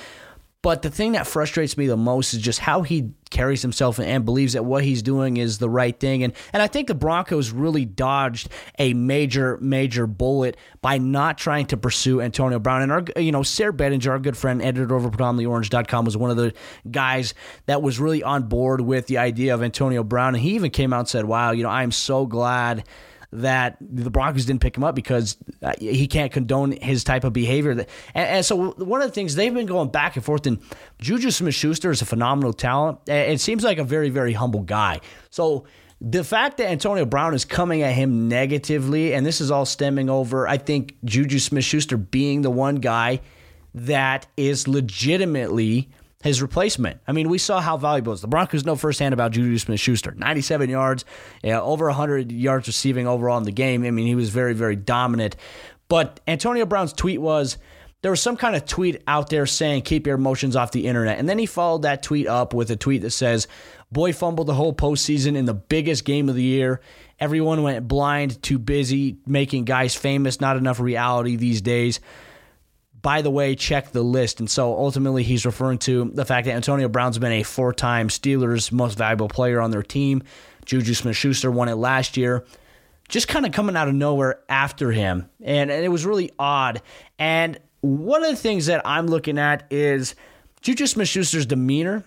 But 0.62 0.82
the 0.82 0.90
thing 0.90 1.12
that 1.12 1.26
frustrates 1.26 1.76
me 1.76 1.88
the 1.88 1.96
most 1.96 2.34
is 2.34 2.40
just 2.40 2.60
how 2.60 2.82
he 2.82 3.10
carries 3.30 3.62
himself 3.62 3.98
and 3.98 4.24
believes 4.24 4.52
that 4.52 4.64
what 4.64 4.84
he's 4.84 5.02
doing 5.02 5.36
is 5.36 5.58
the 5.58 5.68
right 5.68 5.98
thing. 5.98 6.22
And 6.22 6.32
and 6.52 6.62
I 6.62 6.68
think 6.68 6.86
the 6.86 6.94
Broncos 6.94 7.50
really 7.50 7.84
dodged 7.84 8.48
a 8.78 8.94
major, 8.94 9.58
major 9.60 10.06
bullet 10.06 10.56
by 10.80 10.98
not 10.98 11.36
trying 11.36 11.66
to 11.66 11.76
pursue 11.76 12.20
Antonio 12.20 12.60
Brown. 12.60 12.82
And 12.82 12.92
our 12.92 13.04
you 13.16 13.32
know, 13.32 13.42
Sayre 13.42 13.72
Bedinger, 13.72 14.10
our 14.10 14.18
good 14.20 14.36
friend, 14.36 14.62
editor 14.62 14.94
over 14.94 15.10
predominantlyorange.com, 15.10 16.04
was 16.04 16.16
one 16.16 16.30
of 16.30 16.36
the 16.36 16.54
guys 16.88 17.34
that 17.66 17.82
was 17.82 17.98
really 17.98 18.22
on 18.22 18.44
board 18.44 18.82
with 18.82 19.08
the 19.08 19.18
idea 19.18 19.54
of 19.54 19.64
Antonio 19.64 20.04
Brown. 20.04 20.36
And 20.36 20.42
he 20.44 20.54
even 20.54 20.70
came 20.70 20.92
out 20.92 21.00
and 21.00 21.08
said, 21.08 21.24
Wow, 21.24 21.50
you 21.50 21.64
know, 21.64 21.70
I'm 21.70 21.90
so 21.90 22.24
glad 22.24 22.84
that 23.32 23.78
the 23.80 24.10
Broncos 24.10 24.44
didn't 24.44 24.60
pick 24.60 24.76
him 24.76 24.84
up 24.84 24.94
because 24.94 25.36
uh, 25.62 25.72
he 25.78 26.06
can't 26.06 26.30
condone 26.30 26.72
his 26.72 27.02
type 27.02 27.24
of 27.24 27.32
behavior. 27.32 27.70
And, 27.70 27.86
and, 28.14 28.44
so 28.44 28.72
one 28.72 29.00
of 29.00 29.08
the 29.08 29.14
things 29.14 29.34
they've 29.34 29.52
been 29.52 29.66
going 29.66 29.88
back 29.88 30.16
and 30.16 30.24
forth, 30.24 30.46
and 30.46 30.58
Juju 31.00 31.30
Smith-Schuster 31.30 31.90
is 31.90 32.02
a 32.02 32.06
phenomenal 32.06 32.52
talent. 32.52 32.98
It 33.08 33.40
seems 33.40 33.64
like 33.64 33.78
a 33.78 33.84
very, 33.84 34.10
very 34.10 34.34
humble 34.34 34.62
guy. 34.62 35.00
So 35.30 35.64
the 36.00 36.24
fact 36.24 36.58
that 36.58 36.68
Antonio 36.68 37.06
Brown 37.06 37.32
is 37.32 37.44
coming 37.46 37.82
at 37.82 37.94
him 37.94 38.28
negatively, 38.28 39.14
and 39.14 39.24
this 39.24 39.40
is 39.40 39.50
all 39.50 39.64
stemming 39.64 40.10
over, 40.10 40.46
I 40.46 40.58
think 40.58 40.96
Juju 41.04 41.38
Smith-Schuster 41.38 41.96
being 41.96 42.42
the 42.42 42.50
one 42.50 42.76
guy 42.76 43.20
that 43.74 44.26
is 44.36 44.68
legitimately– 44.68 45.88
his 46.22 46.40
replacement. 46.40 47.00
I 47.06 47.12
mean, 47.12 47.28
we 47.28 47.38
saw 47.38 47.60
how 47.60 47.76
valuable 47.76 48.12
it 48.12 48.16
is. 48.16 48.20
The 48.20 48.28
Broncos 48.28 48.64
know 48.64 48.76
firsthand 48.76 49.12
about 49.12 49.32
Juju 49.32 49.58
Smith 49.58 49.80
Schuster. 49.80 50.14
97 50.16 50.70
yards, 50.70 51.04
yeah, 51.42 51.60
over 51.60 51.86
100 51.86 52.30
yards 52.30 52.66
receiving 52.68 53.06
overall 53.06 53.38
in 53.38 53.44
the 53.44 53.52
game. 53.52 53.84
I 53.84 53.90
mean, 53.90 54.06
he 54.06 54.14
was 54.14 54.30
very, 54.30 54.54
very 54.54 54.76
dominant. 54.76 55.36
But 55.88 56.20
Antonio 56.26 56.64
Brown's 56.64 56.92
tweet 56.92 57.20
was 57.20 57.58
there 58.02 58.10
was 58.10 58.22
some 58.22 58.36
kind 58.36 58.56
of 58.56 58.64
tweet 58.66 59.02
out 59.06 59.30
there 59.30 59.46
saying, 59.46 59.82
keep 59.82 60.06
your 60.06 60.16
emotions 60.16 60.56
off 60.56 60.72
the 60.72 60.86
internet. 60.86 61.18
And 61.18 61.28
then 61.28 61.38
he 61.38 61.46
followed 61.46 61.82
that 61.82 62.02
tweet 62.02 62.26
up 62.26 62.54
with 62.54 62.70
a 62.70 62.76
tweet 62.76 63.02
that 63.02 63.10
says, 63.10 63.48
Boy 63.90 64.14
fumbled 64.14 64.46
the 64.46 64.54
whole 64.54 64.72
postseason 64.72 65.36
in 65.36 65.44
the 65.44 65.52
biggest 65.52 66.06
game 66.06 66.30
of 66.30 66.34
the 66.34 66.42
year. 66.42 66.80
Everyone 67.20 67.62
went 67.62 67.86
blind, 67.86 68.42
too 68.42 68.58
busy 68.58 69.18
making 69.26 69.64
guys 69.64 69.94
famous, 69.94 70.40
not 70.40 70.56
enough 70.56 70.80
reality 70.80 71.36
these 71.36 71.60
days 71.60 72.00
by 73.02 73.20
the 73.20 73.30
way, 73.30 73.54
check 73.54 73.90
the 73.90 74.02
list. 74.02 74.40
And 74.40 74.48
so 74.48 74.76
ultimately, 74.76 75.24
he's 75.24 75.44
referring 75.44 75.78
to 75.78 76.10
the 76.14 76.24
fact 76.24 76.46
that 76.46 76.54
Antonio 76.54 76.88
Brown's 76.88 77.18
been 77.18 77.32
a 77.32 77.42
four 77.42 77.72
time 77.72 78.08
Steelers 78.08 78.72
most 78.72 78.96
valuable 78.96 79.28
player 79.28 79.60
on 79.60 79.70
their 79.70 79.82
team. 79.82 80.22
Juju 80.64 80.94
Smith 80.94 81.16
Schuster 81.16 81.50
won 81.50 81.68
it 81.68 81.74
last 81.74 82.16
year. 82.16 82.44
Just 83.08 83.28
kind 83.28 83.44
of 83.44 83.52
coming 83.52 83.76
out 83.76 83.88
of 83.88 83.94
nowhere 83.94 84.40
after 84.48 84.92
him. 84.92 85.28
And, 85.40 85.70
and 85.70 85.84
it 85.84 85.88
was 85.88 86.06
really 86.06 86.30
odd. 86.38 86.80
And 87.18 87.58
one 87.80 88.22
of 88.22 88.30
the 88.30 88.36
things 88.36 88.66
that 88.66 88.80
I'm 88.86 89.08
looking 89.08 89.38
at 89.38 89.66
is 89.70 90.14
Juju 90.60 90.86
Smith 90.86 91.08
Schuster's 91.08 91.44
demeanor 91.44 92.04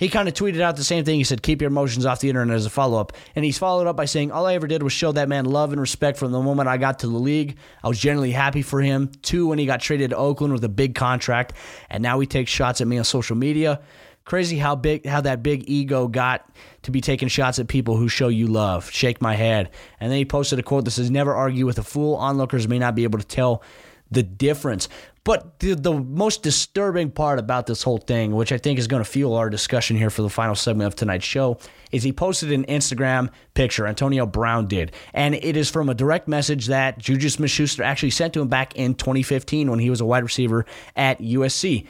he 0.00 0.08
kind 0.08 0.28
of 0.28 0.34
tweeted 0.34 0.62
out 0.62 0.76
the 0.76 0.82
same 0.82 1.04
thing. 1.04 1.18
He 1.18 1.24
said, 1.24 1.42
Keep 1.42 1.60
your 1.60 1.68
emotions 1.68 2.06
off 2.06 2.20
the 2.20 2.30
internet 2.30 2.56
as 2.56 2.64
a 2.64 2.70
follow 2.70 2.98
up. 2.98 3.12
And 3.36 3.44
he's 3.44 3.58
followed 3.58 3.86
up 3.86 3.96
by 3.96 4.06
saying, 4.06 4.32
All 4.32 4.46
I 4.46 4.54
ever 4.54 4.66
did 4.66 4.82
was 4.82 4.94
show 4.94 5.12
that 5.12 5.28
man 5.28 5.44
love 5.44 5.72
and 5.72 5.80
respect 5.80 6.16
from 6.16 6.32
the 6.32 6.40
moment 6.40 6.70
I 6.70 6.78
got 6.78 7.00
to 7.00 7.06
the 7.06 7.18
league. 7.18 7.58
I 7.84 7.88
was 7.88 7.98
genuinely 7.98 8.30
happy 8.30 8.62
for 8.62 8.80
him. 8.80 9.12
Two, 9.20 9.46
when 9.48 9.58
he 9.58 9.66
got 9.66 9.82
traded 9.82 10.10
to 10.10 10.16
Oakland 10.16 10.54
with 10.54 10.64
a 10.64 10.70
big 10.70 10.94
contract. 10.94 11.52
And 11.90 12.02
now 12.02 12.18
he 12.18 12.26
takes 12.26 12.50
shots 12.50 12.80
at 12.80 12.86
me 12.86 12.96
on 12.96 13.04
social 13.04 13.36
media. 13.36 13.82
Crazy 14.24 14.56
how 14.56 14.74
big 14.74 15.04
how 15.04 15.20
that 15.20 15.42
big 15.42 15.68
ego 15.68 16.08
got 16.08 16.50
to 16.82 16.90
be 16.90 17.02
taking 17.02 17.28
shots 17.28 17.58
at 17.58 17.68
people 17.68 17.98
who 17.98 18.08
show 18.08 18.28
you 18.28 18.46
love. 18.46 18.90
Shake 18.90 19.20
my 19.20 19.34
head. 19.34 19.68
And 19.98 20.10
then 20.10 20.16
he 20.16 20.24
posted 20.24 20.58
a 20.58 20.62
quote 20.62 20.86
that 20.86 20.92
says, 20.92 21.10
Never 21.10 21.34
argue 21.34 21.66
with 21.66 21.78
a 21.78 21.82
fool. 21.82 22.16
Onlookers 22.16 22.66
may 22.66 22.78
not 22.78 22.94
be 22.94 23.04
able 23.04 23.18
to 23.18 23.26
tell 23.26 23.62
the 24.10 24.22
difference. 24.22 24.88
But 25.22 25.58
the, 25.60 25.74
the 25.74 25.92
most 25.92 26.42
disturbing 26.42 27.10
part 27.10 27.38
about 27.38 27.66
this 27.66 27.82
whole 27.82 27.98
thing, 27.98 28.34
which 28.34 28.52
I 28.52 28.58
think 28.58 28.78
is 28.78 28.86
going 28.86 29.04
to 29.04 29.08
fuel 29.08 29.34
our 29.34 29.50
discussion 29.50 29.96
here 29.96 30.08
for 30.08 30.22
the 30.22 30.30
final 30.30 30.54
segment 30.54 30.86
of 30.88 30.94
tonight's 30.94 31.26
show, 31.26 31.58
is 31.92 32.02
he 32.02 32.12
posted 32.12 32.50
an 32.52 32.64
Instagram 32.64 33.30
picture, 33.52 33.86
Antonio 33.86 34.24
Brown 34.24 34.66
did. 34.66 34.92
And 35.12 35.34
it 35.34 35.56
is 35.56 35.70
from 35.70 35.88
a 35.90 35.94
direct 35.94 36.26
message 36.26 36.66
that 36.66 36.98
Juju 36.98 37.28
Smith 37.28 37.50
Schuster 37.50 37.82
actually 37.82 38.10
sent 38.10 38.32
to 38.34 38.40
him 38.40 38.48
back 38.48 38.76
in 38.76 38.94
2015 38.94 39.70
when 39.70 39.78
he 39.78 39.90
was 39.90 40.00
a 40.00 40.06
wide 40.06 40.22
receiver 40.22 40.64
at 40.96 41.20
USC. 41.20 41.86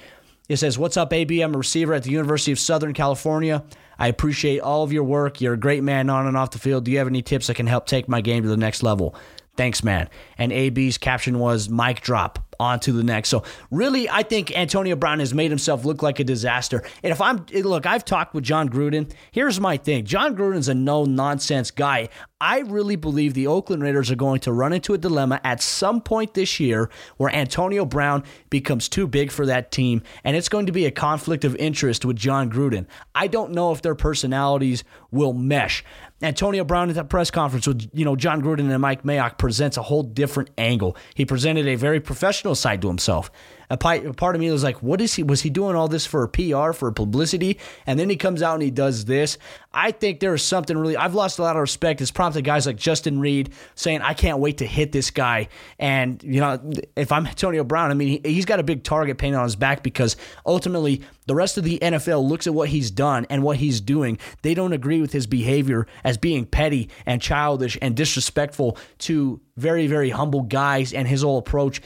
It 0.48 0.56
says, 0.56 0.76
What's 0.76 0.96
up, 0.96 1.12
AB? 1.12 1.40
I'm 1.40 1.54
a 1.54 1.58
receiver 1.58 1.94
at 1.94 2.02
the 2.02 2.10
University 2.10 2.50
of 2.50 2.58
Southern 2.58 2.92
California. 2.92 3.62
I 4.00 4.08
appreciate 4.08 4.58
all 4.58 4.82
of 4.82 4.92
your 4.92 5.04
work. 5.04 5.40
You're 5.40 5.54
a 5.54 5.58
great 5.58 5.84
man 5.84 6.10
on 6.10 6.26
and 6.26 6.36
off 6.36 6.50
the 6.50 6.58
field. 6.58 6.84
Do 6.84 6.90
you 6.90 6.98
have 6.98 7.06
any 7.06 7.22
tips 7.22 7.46
that 7.46 7.54
can 7.54 7.68
help 7.68 7.86
take 7.86 8.08
my 8.08 8.20
game 8.20 8.42
to 8.42 8.48
the 8.48 8.56
next 8.56 8.82
level? 8.82 9.14
Thanks, 9.60 9.84
man. 9.84 10.08
And 10.38 10.54
AB's 10.54 10.96
caption 10.96 11.38
was 11.38 11.68
mic 11.68 12.00
drop. 12.00 12.38
on 12.60 12.78
to 12.80 12.92
the 12.92 13.02
next. 13.02 13.30
So 13.30 13.42
really, 13.70 14.08
I 14.08 14.22
think 14.22 14.56
Antonio 14.56 14.94
Brown 14.94 15.18
has 15.18 15.34
made 15.34 15.50
himself 15.50 15.84
look 15.84 16.02
like 16.02 16.20
a 16.20 16.24
disaster. 16.24 16.84
And 17.02 17.10
if 17.10 17.20
I'm 17.20 17.44
look, 17.52 17.86
I've 17.86 18.04
talked 18.04 18.34
with 18.34 18.44
Jon 18.44 18.68
Gruden. 18.68 19.10
Here's 19.32 19.58
my 19.58 19.76
thing: 19.76 20.04
Jon 20.04 20.36
Gruden's 20.36 20.68
a 20.68 20.74
no 20.74 21.04
nonsense 21.04 21.70
guy. 21.70 22.10
I 22.42 22.60
really 22.60 22.96
believe 22.96 23.34
the 23.34 23.48
Oakland 23.48 23.82
Raiders 23.82 24.10
are 24.10 24.16
going 24.16 24.40
to 24.40 24.52
run 24.52 24.72
into 24.72 24.94
a 24.94 24.98
dilemma 24.98 25.42
at 25.44 25.60
some 25.60 26.00
point 26.00 26.32
this 26.32 26.58
year 26.58 26.88
where 27.18 27.34
Antonio 27.34 27.84
Brown 27.84 28.24
becomes 28.48 28.88
too 28.88 29.06
big 29.06 29.30
for 29.30 29.44
that 29.44 29.70
team, 29.70 30.02
and 30.24 30.34
it's 30.34 30.48
going 30.48 30.64
to 30.64 30.72
be 30.72 30.86
a 30.86 30.90
conflict 30.90 31.44
of 31.44 31.54
interest 31.56 32.06
with 32.06 32.16
Jon 32.16 32.50
Gruden. 32.50 32.86
I 33.14 33.26
don't 33.26 33.52
know 33.52 33.72
if 33.72 33.82
their 33.82 33.94
personalities 33.94 34.84
will 35.10 35.34
mesh. 35.34 35.84
Antonio 36.22 36.64
Brown 36.64 36.88
at 36.88 36.94
that 36.94 37.10
press 37.10 37.30
conference 37.30 37.66
with 37.66 37.90
you 37.92 38.06
know 38.06 38.16
Jon 38.16 38.40
Gruden 38.40 38.70
and 38.70 38.80
Mike 38.80 39.02
Mayock 39.02 39.36
presents 39.36 39.76
a 39.76 39.82
whole 39.82 40.02
different 40.02 40.48
angle. 40.56 40.96
He 41.14 41.26
presented 41.26 41.66
a 41.66 41.74
very 41.74 42.00
professional 42.00 42.54
side 42.54 42.80
to 42.82 42.88
himself. 42.88 43.30
A 43.70 43.76
part 43.76 44.04
of 44.34 44.40
me 44.40 44.50
was 44.50 44.64
like, 44.64 44.82
what 44.82 45.00
is 45.00 45.14
he? 45.14 45.22
Was 45.22 45.42
he 45.42 45.50
doing 45.50 45.76
all 45.76 45.86
this 45.86 46.04
for 46.04 46.24
a 46.24 46.28
PR, 46.28 46.72
for 46.72 46.90
publicity? 46.90 47.58
And 47.86 47.98
then 47.98 48.10
he 48.10 48.16
comes 48.16 48.42
out 48.42 48.54
and 48.54 48.62
he 48.62 48.70
does 48.70 49.04
this. 49.04 49.38
I 49.72 49.92
think 49.92 50.18
there 50.18 50.34
is 50.34 50.42
something 50.42 50.76
really, 50.76 50.96
I've 50.96 51.14
lost 51.14 51.38
a 51.38 51.42
lot 51.42 51.54
of 51.54 51.60
respect. 51.60 52.00
It's 52.00 52.10
prompted 52.10 52.42
guys 52.42 52.66
like 52.66 52.76
Justin 52.76 53.20
Reid 53.20 53.52
saying, 53.76 54.02
I 54.02 54.14
can't 54.14 54.40
wait 54.40 54.58
to 54.58 54.66
hit 54.66 54.90
this 54.90 55.10
guy. 55.12 55.48
And, 55.78 56.20
you 56.24 56.40
know, 56.40 56.60
if 56.96 57.12
I'm 57.12 57.26
Antonio 57.26 57.62
Brown, 57.62 57.92
I 57.92 57.94
mean, 57.94 58.20
he, 58.24 58.34
has 58.34 58.44
got 58.44 58.58
a 58.58 58.64
big 58.64 58.82
target 58.82 59.18
painted 59.18 59.36
on 59.36 59.44
his 59.44 59.54
back 59.56 59.84
because 59.84 60.16
ultimately 60.44 61.02
the 61.26 61.34
rest 61.34 61.58
of 61.58 61.64
the 61.64 61.78
NFL 61.80 62.28
looks 62.28 62.46
at 62.46 62.54
what 62.54 62.70
he's 62.70 62.90
done 62.90 63.26
and 63.30 63.42
what 63.42 63.58
he's 63.58 63.80
doing. 63.80 64.18
They 64.42 64.54
don't 64.54 64.72
agree 64.72 65.00
with 65.00 65.12
his 65.12 65.26
behavior 65.26 65.86
as 66.02 66.16
being 66.16 66.46
petty 66.46 66.88
and 67.06 67.20
childish 67.20 67.78
and 67.80 67.94
disrespectful 67.94 68.78
to 68.98 69.40
very, 69.56 69.86
very 69.86 70.10
humble 70.10 70.42
guys. 70.42 70.92
And 70.92 71.06
his 71.06 71.22
whole 71.22 71.38
approach 71.38 71.82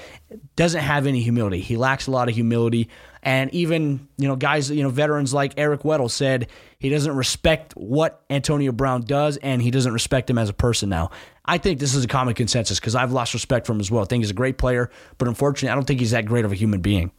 doesn't 0.56 0.80
have 0.80 1.06
any 1.06 1.20
humility. 1.20 1.60
He 1.60 1.76
lacks 1.76 2.06
a 2.06 2.10
lot 2.10 2.28
of 2.28 2.34
humility. 2.34 2.88
And 3.22 3.52
even, 3.52 4.08
you 4.18 4.28
know, 4.28 4.36
guys, 4.36 4.70
you 4.70 4.82
know, 4.82 4.90
veterans 4.90 5.34
like 5.34 5.54
Eric 5.56 5.82
Weddle 5.82 6.10
said 6.10 6.48
he 6.78 6.90
doesn't 6.90 7.16
respect 7.16 7.72
what 7.72 8.22
Antonio 8.30 8.70
Brown 8.70 9.02
does 9.02 9.36
and 9.38 9.60
he 9.60 9.70
doesn't 9.70 9.92
respect 9.92 10.30
him 10.30 10.38
as 10.38 10.48
a 10.48 10.54
person 10.54 10.88
now. 10.88 11.10
I 11.44 11.58
think 11.58 11.80
this 11.80 11.94
is 11.94 12.04
a 12.04 12.08
common 12.08 12.34
consensus 12.34 12.78
because 12.78 12.94
I've 12.94 13.12
lost 13.12 13.34
respect 13.34 13.66
for 13.66 13.72
him 13.72 13.80
as 13.80 13.90
well. 13.90 14.02
I 14.02 14.06
think 14.06 14.22
he's 14.22 14.30
a 14.30 14.34
great 14.34 14.58
player, 14.58 14.90
but 15.18 15.26
unfortunately, 15.26 15.70
I 15.70 15.74
don't 15.74 15.86
think 15.86 16.00
he's 16.00 16.12
that 16.12 16.26
great 16.26 16.44
of 16.44 16.52
a 16.52 16.54
human 16.54 16.80
being 16.80 17.10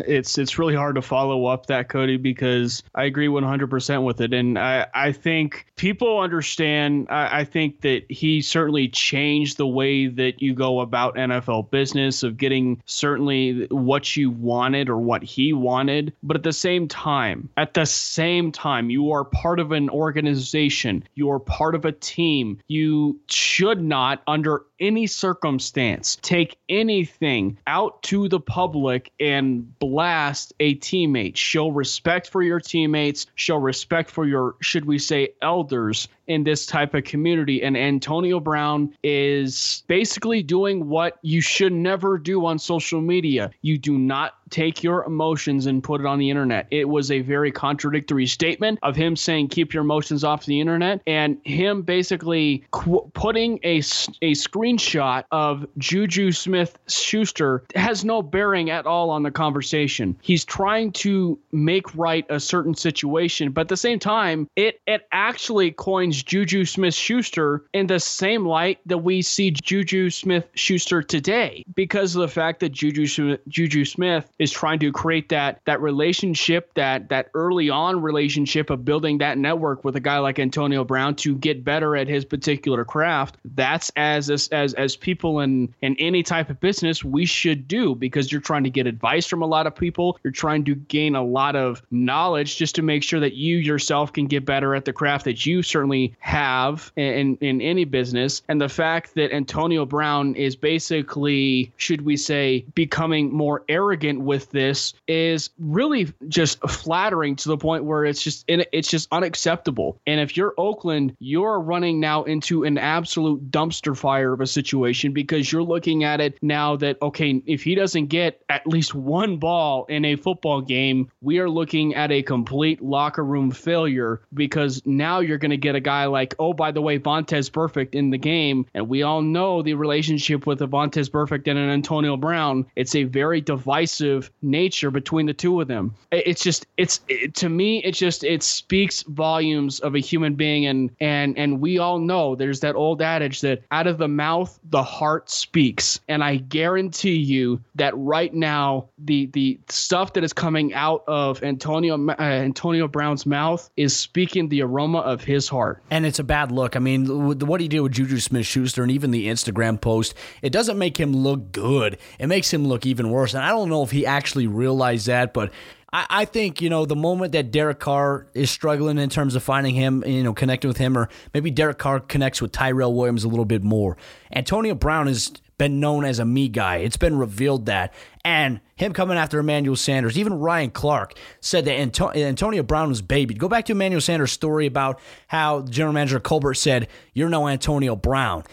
it's 0.00 0.38
it's 0.38 0.58
really 0.58 0.74
hard 0.74 0.96
to 0.96 1.02
follow 1.02 1.46
up 1.46 1.66
that 1.66 1.88
Cody 1.88 2.16
because 2.16 2.82
I 2.94 3.04
agree 3.04 3.28
100% 3.28 4.04
with 4.04 4.20
it. 4.20 4.34
And 4.34 4.58
I 4.58 4.86
I 4.94 5.12
think 5.12 5.66
people 5.76 6.20
understand 6.20 7.06
I, 7.10 7.40
I, 7.40 7.44
think 7.44 7.80
that 7.80 8.04
he 8.10 8.42
certainly 8.42 8.88
changed 8.88 9.56
the 9.56 9.66
way 9.66 10.06
that 10.06 10.42
you 10.42 10.54
go 10.54 10.80
about 10.80 11.16
NFL 11.16 11.70
business 11.70 12.22
of 12.22 12.36
getting 12.36 12.82
certainly 12.86 13.66
what 13.70 14.16
you 14.16 14.30
wanted 14.30 14.88
or 14.88 14.98
what 14.98 15.22
he 15.22 15.52
wanted. 15.52 16.12
But 16.22 16.36
at 16.36 16.42
the 16.42 16.52
same 16.52 16.88
time 16.88 17.48
at 17.56 17.74
the 17.74 17.86
same 17.86 18.52
time 18.52 18.90
you 18.90 19.12
are 19.12 19.24
part 19.24 19.58
of 19.58 19.72
an 19.72 19.88
organization. 19.88 21.04
You 21.14 21.30
are 21.30 21.38
part 21.38 21.74
of 21.74 21.84
a 21.84 21.92
team. 21.92 22.60
You 22.68 23.18
should 23.28 23.82
not 23.82 24.22
under 24.26 24.64
any 24.82 25.06
circumstance 25.06 26.18
take 26.20 26.58
anything 26.68 27.56
out 27.66 28.02
to 28.02 28.28
the 28.28 28.40
public 28.40 29.12
and 29.20 29.78
blast 29.78 30.52
a 30.60 30.74
teammate. 30.76 31.36
Show 31.36 31.68
respect 31.68 32.28
for 32.28 32.42
your 32.42 32.60
teammates, 32.60 33.26
show 33.36 33.56
respect 33.56 34.10
for 34.10 34.26
your, 34.26 34.56
should 34.60 34.84
we 34.84 34.98
say, 34.98 35.30
elders 35.40 36.08
in 36.26 36.44
this 36.44 36.66
type 36.66 36.94
of 36.94 37.04
community. 37.04 37.62
And 37.62 37.76
Antonio 37.76 38.40
Brown 38.40 38.94
is 39.02 39.84
basically 39.86 40.42
doing 40.42 40.88
what 40.88 41.18
you 41.22 41.40
should 41.40 41.72
never 41.72 42.18
do 42.18 42.44
on 42.46 42.58
social 42.58 43.00
media. 43.00 43.50
You 43.62 43.78
do 43.78 43.98
not 43.98 44.34
take 44.50 44.82
your 44.82 45.04
emotions 45.04 45.66
and 45.66 45.82
put 45.82 46.00
it 46.00 46.06
on 46.06 46.18
the 46.18 46.30
internet. 46.30 46.66
It 46.70 46.88
was 46.88 47.10
a 47.10 47.20
very 47.20 47.50
contradictory 47.50 48.26
statement 48.26 48.78
of 48.82 48.94
him 48.94 49.16
saying, 49.16 49.48
keep 49.48 49.72
your 49.72 49.82
emotions 49.82 50.24
off 50.24 50.44
the 50.44 50.60
internet, 50.60 51.00
and 51.06 51.38
him 51.44 51.82
basically 51.82 52.64
qu- 52.70 53.10
putting 53.14 53.58
a, 53.64 53.82
a 54.20 54.34
screenshot 54.72 55.24
of 55.30 55.66
Juju 55.78 56.32
Smith 56.32 56.78
Schuster 56.88 57.64
has 57.74 58.04
no 58.04 58.22
bearing 58.22 58.70
at 58.70 58.86
all 58.86 59.10
on 59.10 59.22
the 59.22 59.30
conversation. 59.30 60.16
He's 60.22 60.44
trying 60.44 60.92
to 60.92 61.38
make 61.52 61.94
right 61.94 62.24
a 62.28 62.40
certain 62.40 62.74
situation, 62.74 63.52
but 63.52 63.62
at 63.62 63.68
the 63.68 63.76
same 63.76 63.98
time, 63.98 64.48
it, 64.56 64.80
it 64.86 65.06
actually 65.12 65.70
coins 65.72 66.22
Juju 66.22 66.64
Smith 66.64 66.94
Schuster 66.94 67.64
in 67.72 67.86
the 67.86 68.00
same 68.00 68.46
light 68.46 68.78
that 68.86 68.98
we 68.98 69.22
see 69.22 69.50
Juju 69.50 70.10
Smith 70.10 70.48
Schuster 70.54 71.02
today 71.02 71.64
because 71.74 72.16
of 72.16 72.22
the 72.22 72.28
fact 72.28 72.60
that 72.60 72.70
Juju 72.70 73.36
Juju 73.48 73.84
Smith 73.84 74.30
is 74.38 74.50
trying 74.50 74.78
to 74.80 74.92
create 74.92 75.28
that 75.30 75.60
that 75.64 75.80
relationship 75.80 76.72
that 76.74 77.08
that 77.08 77.30
early 77.34 77.70
on 77.70 78.00
relationship 78.00 78.70
of 78.70 78.84
building 78.84 79.18
that 79.18 79.38
network 79.38 79.84
with 79.84 79.96
a 79.96 80.00
guy 80.00 80.18
like 80.18 80.38
Antonio 80.38 80.84
Brown 80.84 81.14
to 81.16 81.34
get 81.34 81.64
better 81.64 81.96
at 81.96 82.08
his 82.08 82.24
particular 82.24 82.84
craft. 82.84 83.36
That's 83.44 83.90
as 83.96 84.30
as 84.30 84.61
as, 84.62 84.74
as 84.74 84.96
people 84.96 85.40
in 85.40 85.72
in 85.82 85.96
any 85.98 86.22
type 86.22 86.50
of 86.50 86.60
business 86.60 87.04
we 87.04 87.26
should 87.26 87.68
do 87.68 87.94
because 87.94 88.30
you're 88.30 88.40
trying 88.40 88.64
to 88.64 88.70
get 88.70 88.86
advice 88.86 89.26
from 89.26 89.42
a 89.42 89.46
lot 89.46 89.66
of 89.66 89.74
people. 89.74 90.18
You're 90.22 90.32
trying 90.32 90.64
to 90.64 90.74
gain 90.74 91.14
a 91.14 91.22
lot 91.22 91.56
of 91.56 91.82
knowledge 91.90 92.56
just 92.56 92.74
to 92.76 92.82
make 92.82 93.02
sure 93.02 93.20
that 93.20 93.34
you 93.34 93.58
yourself 93.58 94.12
can 94.12 94.26
get 94.26 94.44
better 94.44 94.74
at 94.74 94.84
the 94.84 94.92
craft 94.92 95.24
that 95.24 95.44
you 95.44 95.62
certainly 95.62 96.14
have 96.20 96.92
in, 96.96 97.36
in 97.36 97.60
any 97.60 97.84
business. 97.84 98.42
And 98.48 98.60
the 98.60 98.68
fact 98.68 99.14
that 99.14 99.32
Antonio 99.32 99.84
Brown 99.84 100.34
is 100.34 100.56
basically, 100.56 101.72
should 101.76 102.02
we 102.02 102.16
say, 102.16 102.64
becoming 102.74 103.32
more 103.32 103.64
arrogant 103.68 104.20
with 104.20 104.50
this 104.50 104.94
is 105.08 105.50
really 105.58 106.12
just 106.28 106.60
flattering 106.68 107.36
to 107.36 107.48
the 107.48 107.56
point 107.56 107.84
where 107.84 108.04
it's 108.04 108.22
just 108.22 108.44
it's 108.48 108.88
just 108.88 109.08
unacceptable. 109.12 109.98
And 110.06 110.20
if 110.20 110.36
you're 110.36 110.54
Oakland, 110.58 111.16
you're 111.18 111.60
running 111.60 112.00
now 112.00 112.24
into 112.24 112.64
an 112.64 112.78
absolute 112.78 113.50
dumpster 113.50 113.96
fire 113.96 114.32
of 114.32 114.40
a 114.40 114.46
situation 114.52 115.12
because 115.12 115.50
you're 115.50 115.62
looking 115.62 116.04
at 116.04 116.20
it 116.20 116.38
now 116.42 116.76
that 116.76 117.00
okay, 117.02 117.42
if 117.46 117.62
he 117.62 117.74
doesn't 117.74 118.06
get 118.06 118.42
at 118.48 118.66
least 118.66 118.94
one 118.94 119.36
ball 119.38 119.86
in 119.88 120.04
a 120.04 120.16
football 120.16 120.60
game, 120.60 121.10
we 121.20 121.38
are 121.38 121.48
looking 121.48 121.94
at 121.94 122.10
a 122.10 122.22
complete 122.22 122.82
locker 122.82 123.24
room 123.24 123.50
failure 123.50 124.20
because 124.34 124.82
now 124.84 125.20
you're 125.20 125.38
going 125.38 125.50
to 125.50 125.56
get 125.56 125.74
a 125.74 125.80
guy 125.80 126.06
like, 126.06 126.34
oh, 126.38 126.52
by 126.52 126.70
the 126.70 126.82
way, 126.82 126.98
Vontaze 126.98 127.50
Burfict 127.50 127.94
in 127.94 128.10
the 128.10 128.18
game, 128.18 128.66
and 128.74 128.88
we 128.88 129.02
all 129.02 129.22
know 129.22 129.62
the 129.62 129.74
relationship 129.74 130.46
with 130.46 130.60
a 130.62 130.66
Vontaze 130.66 131.10
Burfict 131.10 131.48
and 131.48 131.58
an 131.58 131.70
Antonio 131.70 132.16
Brown. 132.16 132.66
It's 132.76 132.94
a 132.94 133.04
very 133.04 133.40
divisive 133.40 134.30
nature 134.42 134.90
between 134.90 135.26
the 135.26 135.34
two 135.34 135.60
of 135.60 135.68
them. 135.68 135.94
It's 136.10 136.42
just, 136.42 136.66
it's 136.76 137.00
it, 137.08 137.34
to 137.36 137.48
me, 137.48 137.82
it 137.84 137.92
just 137.92 138.24
it 138.24 138.42
speaks 138.42 139.02
volumes 139.02 139.80
of 139.80 139.94
a 139.94 139.98
human 140.00 140.34
being, 140.34 140.66
and 140.66 140.90
and 141.00 141.38
and 141.38 141.60
we 141.60 141.78
all 141.78 141.98
know 141.98 142.34
there's 142.34 142.60
that 142.60 142.74
old 142.74 143.02
adage 143.02 143.40
that 143.42 143.62
out 143.70 143.86
of 143.86 143.98
the 143.98 144.08
mouth 144.08 144.31
the 144.70 144.82
heart 144.82 145.30
speaks, 145.30 146.00
and 146.08 146.22
I 146.22 146.36
guarantee 146.36 147.16
you 147.16 147.60
that 147.74 147.96
right 147.96 148.32
now 148.32 148.88
the 148.98 149.26
the 149.26 149.58
stuff 149.68 150.12
that 150.14 150.24
is 150.24 150.32
coming 150.32 150.74
out 150.74 151.04
of 151.06 151.42
Antonio 151.42 151.94
uh, 152.08 152.14
Antonio 152.18 152.88
Brown's 152.88 153.26
mouth 153.26 153.68
is 153.76 153.96
speaking 153.96 154.48
the 154.48 154.62
aroma 154.62 154.98
of 155.00 155.22
his 155.22 155.48
heart. 155.48 155.82
And 155.90 156.06
it's 156.06 156.18
a 156.18 156.24
bad 156.24 156.52
look. 156.52 156.76
I 156.76 156.78
mean, 156.78 157.38
what 157.46 157.60
he 157.60 157.68
did 157.68 157.80
with 157.80 157.92
Juju 157.92 158.18
Smith 158.18 158.46
Schuster 158.46 158.82
and 158.82 158.90
even 158.90 159.10
the 159.10 159.26
Instagram 159.28 159.80
post, 159.80 160.14
it 160.42 160.50
doesn't 160.50 160.78
make 160.78 160.98
him 160.98 161.12
look 161.12 161.52
good. 161.52 161.98
It 162.18 162.26
makes 162.26 162.52
him 162.52 162.66
look 162.66 162.86
even 162.86 163.10
worse. 163.10 163.34
And 163.34 163.42
I 163.42 163.50
don't 163.50 163.68
know 163.68 163.82
if 163.82 163.90
he 163.90 164.06
actually 164.06 164.46
realized 164.46 165.06
that, 165.06 165.32
but 165.32 165.52
I, 165.94 166.24
think, 166.24 166.62
you 166.62 166.70
know, 166.70 166.86
the 166.86 166.96
moment 166.96 167.32
that 167.32 167.50
Derek 167.50 167.78
Carr 167.78 168.26
is 168.32 168.50
struggling 168.50 168.96
in 168.96 169.10
terms 169.10 169.34
of 169.34 169.42
finding 169.42 169.74
him, 169.74 170.02
you 170.06 170.22
know, 170.22 170.32
connecting 170.32 170.68
with 170.68 170.78
him, 170.78 170.96
or 170.96 171.10
maybe 171.34 171.50
Derek 171.50 171.76
Carr 171.76 172.00
connects 172.00 172.40
with 172.40 172.50
Tyrell 172.50 172.94
Williams 172.94 173.24
a 173.24 173.28
little 173.28 173.44
bit 173.44 173.62
more. 173.62 173.98
Antonio 174.34 174.74
Brown 174.74 175.06
has 175.06 175.32
been 175.58 175.80
known 175.80 176.06
as 176.06 176.18
a 176.18 176.24
me 176.24 176.48
guy. 176.48 176.78
It's 176.78 176.96
been 176.96 177.18
revealed 177.18 177.66
that. 177.66 177.92
And 178.24 178.60
him 178.74 178.94
coming 178.94 179.18
after 179.18 179.38
Emmanuel 179.38 179.76
Sanders, 179.76 180.18
even 180.18 180.32
Ryan 180.32 180.70
Clark 180.70 181.14
said 181.40 181.66
that 181.66 181.74
Antonio 181.76 182.62
Brown 182.62 182.88
was 182.88 183.02
babied. 183.02 183.38
Go 183.38 183.48
back 183.48 183.66
to 183.66 183.72
Emmanuel 183.72 184.00
Sanders' 184.00 184.32
story 184.32 184.64
about 184.64 184.98
how 185.28 185.60
general 185.62 185.92
manager 185.92 186.20
Colbert 186.20 186.54
said, 186.54 186.88
You're 187.12 187.28
no 187.28 187.48
Antonio 187.48 187.96
Brown. 187.96 188.44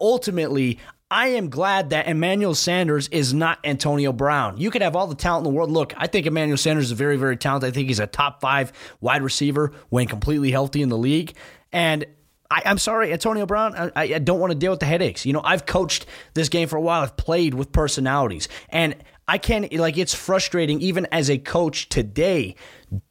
Ultimately, 0.00 0.78
I 1.14 1.28
am 1.28 1.48
glad 1.48 1.90
that 1.90 2.08
Emmanuel 2.08 2.56
Sanders 2.56 3.06
is 3.06 3.32
not 3.32 3.60
Antonio 3.62 4.12
Brown. 4.12 4.58
You 4.58 4.68
could 4.72 4.82
have 4.82 4.96
all 4.96 5.06
the 5.06 5.14
talent 5.14 5.46
in 5.46 5.52
the 5.52 5.56
world. 5.56 5.70
Look, 5.70 5.94
I 5.96 6.08
think 6.08 6.26
Emmanuel 6.26 6.56
Sanders 6.56 6.86
is 6.86 6.90
very, 6.90 7.16
very 7.16 7.36
talented. 7.36 7.68
I 7.68 7.70
think 7.70 7.86
he's 7.86 8.00
a 8.00 8.08
top 8.08 8.40
five 8.40 8.72
wide 9.00 9.22
receiver 9.22 9.70
when 9.90 10.08
completely 10.08 10.50
healthy 10.50 10.82
in 10.82 10.88
the 10.88 10.98
league. 10.98 11.36
And 11.70 12.04
I, 12.50 12.62
am 12.64 12.78
sorry, 12.78 13.12
Antonio 13.12 13.46
Brown. 13.46 13.76
I, 13.76 14.14
I 14.14 14.18
don't 14.18 14.40
want 14.40 14.50
to 14.54 14.58
deal 14.58 14.72
with 14.72 14.80
the 14.80 14.86
headaches. 14.86 15.24
You 15.24 15.32
know, 15.34 15.42
I've 15.44 15.66
coached 15.66 16.06
this 16.34 16.48
game 16.48 16.66
for 16.66 16.74
a 16.74 16.80
while. 16.80 17.02
I've 17.04 17.16
played 17.16 17.54
with 17.54 17.70
personalities, 17.70 18.48
and 18.68 18.96
I 19.28 19.38
can't 19.38 19.72
like 19.72 19.96
it's 19.96 20.14
frustrating 20.14 20.80
even 20.80 21.06
as 21.12 21.30
a 21.30 21.38
coach 21.38 21.88
today 21.88 22.56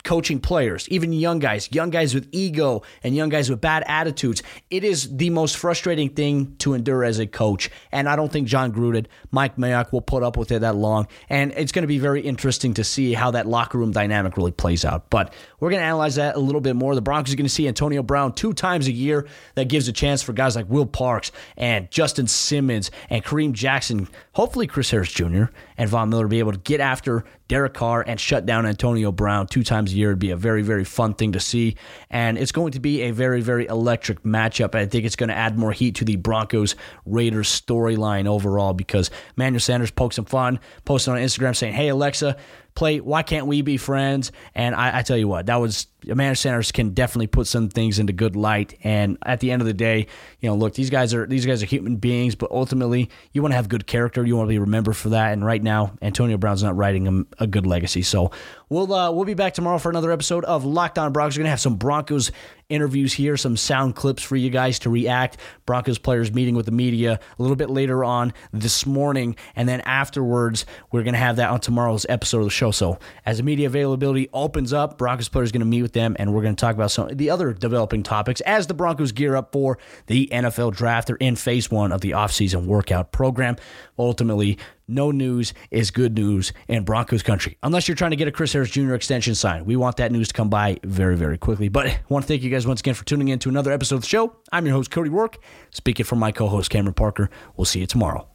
coaching 0.04 0.40
players, 0.40 0.88
even 0.90 1.14
young 1.14 1.40
guys, 1.40 1.70
young 1.72 1.90
guys 1.90 2.14
with 2.14 2.28
ego 2.32 2.84
and 3.04 3.16
young 3.16 3.30
guys 3.30 3.50
with 3.50 3.62
bad 3.62 3.84
attitudes. 3.88 4.44
It 4.70 4.84
is 4.84 5.16
the 5.16 5.30
most 5.30 5.58
frustrating 5.58 6.10
thing 6.10 6.56
to 6.58 6.74
endure 6.74 7.04
as 7.04 7.20
a 7.20 7.28
coach. 7.28 7.70
And 7.92 8.08
I 8.08 8.16
don't 8.16 8.32
think 8.32 8.48
Jon 8.48 8.72
Gruden, 8.72 9.06
Mike 9.32 9.58
Mayock 9.58 9.92
will 9.92 10.02
put 10.02 10.24
up 10.24 10.38
with 10.38 10.52
it 10.52 10.60
that 10.60 10.76
long. 10.76 11.08
And 11.30 11.52
it's 11.54 11.72
going 11.72 11.84
to 11.84 11.88
be 11.88 12.00
very 12.00 12.22
interesting 12.22 12.74
to 12.76 12.84
see 12.84 13.14
how 13.14 13.32
that 13.32 13.48
locker 13.48 13.78
room 13.78 13.92
dynamic 13.92 14.38
really 14.38 14.52
plays 14.52 14.86
out. 14.86 15.10
But 15.10 15.34
we're 15.60 15.70
going 15.70 15.82
to 15.82 15.86
analyze 15.86 16.16
that 16.16 16.36
a 16.36 16.40
little 16.40 16.62
bit 16.62 16.76
more. 16.76 16.96
The 16.96 17.02
Broncos 17.02 17.34
are 17.34 17.38
going 17.38 17.46
to 17.46 17.50
see 17.50 17.68
Antonio 17.68 18.04
Brown 18.04 18.34
two 18.34 18.54
times 18.54 18.88
a 18.88 18.92
year. 18.92 19.28
That 19.56 19.68
gives 19.68 19.88
a 19.88 19.94
chance 19.94 20.22
for 20.22 20.34
guys 20.34 20.56
like 20.56 20.70
Will 20.70 20.86
Parks 20.86 21.32
and 21.58 21.90
Justin 21.92 22.28
Simmons 22.28 22.92
and 23.10 23.24
Kareem 23.24 23.54
Jackson, 23.54 24.08
hopefully 24.34 24.68
Chris 24.68 24.92
Harris 24.92 25.12
Jr. 25.12 25.46
and 25.78 25.90
Von 25.90 26.10
Miller 26.10 26.24
to 26.24 26.30
be 26.30 26.40
able 26.40 26.52
to 26.52 26.60
get 26.60 26.80
after 26.80 27.24
Derek 27.54 27.76
Carr 27.76 28.04
and 28.08 28.20
shut 28.20 28.48
down 28.48 28.66
Antonio 28.66 29.12
Brown 29.12 29.46
two 29.46 29.64
times 29.64 29.94
a 29.94 29.96
year. 29.96 30.10
It'd 30.10 30.18
be 30.18 30.32
a 30.32 30.36
very, 30.36 30.64
very 30.64 30.84
fun 30.84 31.14
thing 31.14 31.34
to 31.34 31.40
see. 31.40 31.76
And 32.10 32.36
it's 32.36 32.52
going 32.52 32.72
to 32.72 32.80
be 32.80 33.04
a 33.04 33.12
very, 33.12 33.42
very 33.42 33.68
electric 33.68 34.24
matchup. 34.24 34.74
I 34.74 34.88
think 34.88 35.06
it's 35.06 35.16
going 35.16 35.30
to 35.30 35.36
add 35.36 35.56
more 35.56 35.72
heat 35.72 35.94
to 35.98 36.04
the 36.04 36.16
Broncos 36.16 36.76
Raiders 37.06 37.48
storyline 37.48 38.26
overall 38.26 38.74
because 38.74 39.12
Manuel 39.36 39.60
Sanders 39.60 39.92
poked 39.92 40.16
some 40.16 40.26
fun, 40.26 40.60
posted 40.84 41.14
on 41.14 41.20
Instagram 41.20 41.56
saying, 41.56 41.74
Hey, 41.76 41.90
Alexa, 41.90 42.38
play 42.76 43.00
Why 43.00 43.24
Can't 43.24 43.48
We 43.48 43.62
Be 43.62 43.78
Friends? 43.78 44.32
And 44.56 44.76
I, 44.76 45.00
I 45.00 45.02
tell 45.02 45.18
you 45.18 45.28
what, 45.28 45.46
that 45.48 45.58
was 45.58 45.88
Amanda 46.10 46.36
Sanders 46.36 46.72
can 46.72 46.90
definitely 46.90 47.28
put 47.28 47.48
some 47.48 47.70
things 47.70 48.00
into 48.00 48.14
good 48.14 48.36
light. 48.36 48.78
And 48.84 49.18
at 49.26 49.40
the 49.40 49.52
end 49.52 49.62
of 49.62 49.66
the 49.66 49.74
day, 49.74 50.08
you 50.40 50.50
know, 50.50 50.56
look, 50.56 50.74
these 50.74 50.90
guys 50.90 51.14
are 51.14 51.26
these 51.26 51.46
guys 51.46 51.64
are 51.64 51.66
human 51.66 51.98
beings, 51.98 52.36
but 52.36 52.52
ultimately 52.52 53.10
you 53.32 53.42
want 53.42 53.52
to 53.52 53.56
have 53.56 53.70
good 53.70 53.88
character. 53.88 54.26
You 54.26 54.36
want 54.36 54.48
to 54.48 54.54
be 54.54 54.60
remembered 54.60 54.96
for 54.98 55.10
that. 55.10 55.34
And 55.34 55.46
right 55.46 55.62
now, 55.62 55.94
Antonio 56.02 56.38
Brown's 56.38 56.64
not 56.64 56.76
writing 56.76 57.26
a 57.40 57.48
good 57.48 57.66
legacy. 57.66 58.02
So 58.02 58.32
we'll 58.74 58.92
uh, 58.92 59.12
we'll 59.12 59.26
be 59.26 59.36
back 59.36 59.54
tomorrow 59.54 59.78
for 59.78 59.90
another 59.90 60.12
episode 60.12 60.44
of 60.46 60.66
Locked 60.66 60.98
On 60.98 61.14
Broncos. 61.14 61.38
We're 61.38 61.44
gonna 61.44 61.52
have 61.52 61.60
some 61.60 61.76
Broncos 61.76 62.32
interviews 62.70 63.14
here, 63.14 63.38
some 63.38 63.56
sound 63.56 63.96
clips 63.96 64.24
for 64.24 64.36
you 64.36 64.50
guys 64.50 64.80
to 64.80 64.90
react. 64.90 65.38
Broncos 65.68 66.00
players 66.00 66.34
meeting 66.34 66.56
with 66.56 66.66
the 66.66 66.72
media 66.72 67.20
a 67.38 67.42
little 67.42 67.56
bit 67.56 67.70
later 67.70 68.04
on 68.04 68.34
this 68.52 68.86
morning, 68.86 69.36
and 69.56 69.70
then 69.70 69.82
afterwards 69.82 70.66
we're 70.92 71.04
gonna 71.04 71.18
have 71.18 71.36
that 71.36 71.52
on 71.52 71.60
tomorrow's 71.60 72.06
episode 72.10 72.40
of 72.40 72.46
the 72.46 72.50
show. 72.50 72.72
So 72.72 72.98
as 73.26 73.38
the 73.38 73.44
media 73.44 73.68
availability 73.68 74.28
opens 74.34 74.74
up, 74.74 74.98
Broncos 74.98 75.30
players 75.30 75.52
gonna 75.52 75.66
meet 75.66 75.84
with 75.84 75.94
them, 75.94 76.16
and 76.18 76.34
we're 76.34 76.42
gonna 76.42 76.56
talk 76.56 76.74
about 76.74 76.90
some 76.90 77.10
the 77.10 77.30
other 77.30 77.54
developing 77.54 78.02
topics 78.02 78.42
as 78.42 78.66
the 78.66 78.74
Broncos 78.74 79.12
gear 79.12 79.36
up 79.36 79.52
for 79.52 79.78
the 80.08 80.28
NFL 80.32 80.72
draft. 80.74 81.08
They're 81.08 81.16
in 81.18 81.36
phase 81.36 81.70
one 81.70 81.92
of 81.92 82.02
the 82.02 82.12
offseason 82.12 82.66
workout 82.66 83.12
program. 83.12 83.56
Ultimately, 83.98 84.58
no 84.88 85.12
news 85.12 85.54
is 85.72 85.92
good 85.92 86.16
news 86.16 86.52
in 86.68 86.84
Broncos 86.84 87.24
country, 87.24 87.58
unless 87.64 87.88
you're 87.88 87.96
trying 87.96 88.12
to 88.12 88.18
get 88.18 88.28
a 88.28 88.32
Chris 88.32 88.54
Harris 88.54 88.72
Jr. 88.72 88.94
extension 88.94 89.36
signed. 89.36 89.66
We 89.66 89.76
want 89.76 89.98
that 89.98 90.12
news 90.12 90.30
to 90.30 90.34
come 90.34 90.50
by 90.50 90.78
very, 90.84 91.16
very 91.16 91.38
quickly. 91.38 91.70
But 91.70 91.88
I 91.88 92.00
want 92.10 92.24
to 92.24 92.28
thank 92.28 92.42
you 92.42 92.50
guys 92.50 92.66
once 92.66 92.80
again 92.80 92.94
for 92.96 93.06
tuning 93.06 93.28
in 93.28 93.40
to 93.40 93.50
another 93.50 93.72
episode 93.72 93.96
of 93.96 94.02
the 94.02 94.08
show. 94.08 94.36
I'm 94.52 94.66
your 94.66 94.76
host, 94.76 94.92
Cody 94.92 95.10
Roark, 95.10 95.36
speaking 95.72 96.06
for 96.06 96.16
my 96.16 96.32
co 96.32 96.48
host, 96.48 96.70
Cameron 96.70 96.94
Parker. 96.94 97.30
We'll 97.56 97.66
see 97.66 97.80
you 97.80 97.88
tomorrow. 97.88 98.28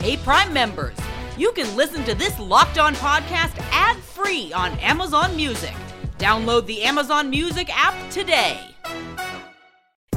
Hey, 0.00 0.16
Prime 0.16 0.52
members, 0.52 0.96
you 1.38 1.52
can 1.52 1.76
listen 1.76 2.02
to 2.04 2.14
this 2.14 2.38
locked 2.40 2.78
on 2.78 2.94
podcast 2.96 3.56
ad 3.70 3.96
free 3.98 4.52
on 4.52 4.72
Amazon 4.80 5.36
Music. 5.36 5.74
Download 6.18 6.66
the 6.66 6.82
Amazon 6.82 7.30
Music 7.30 7.68
app 7.72 8.10
today. 8.10 8.60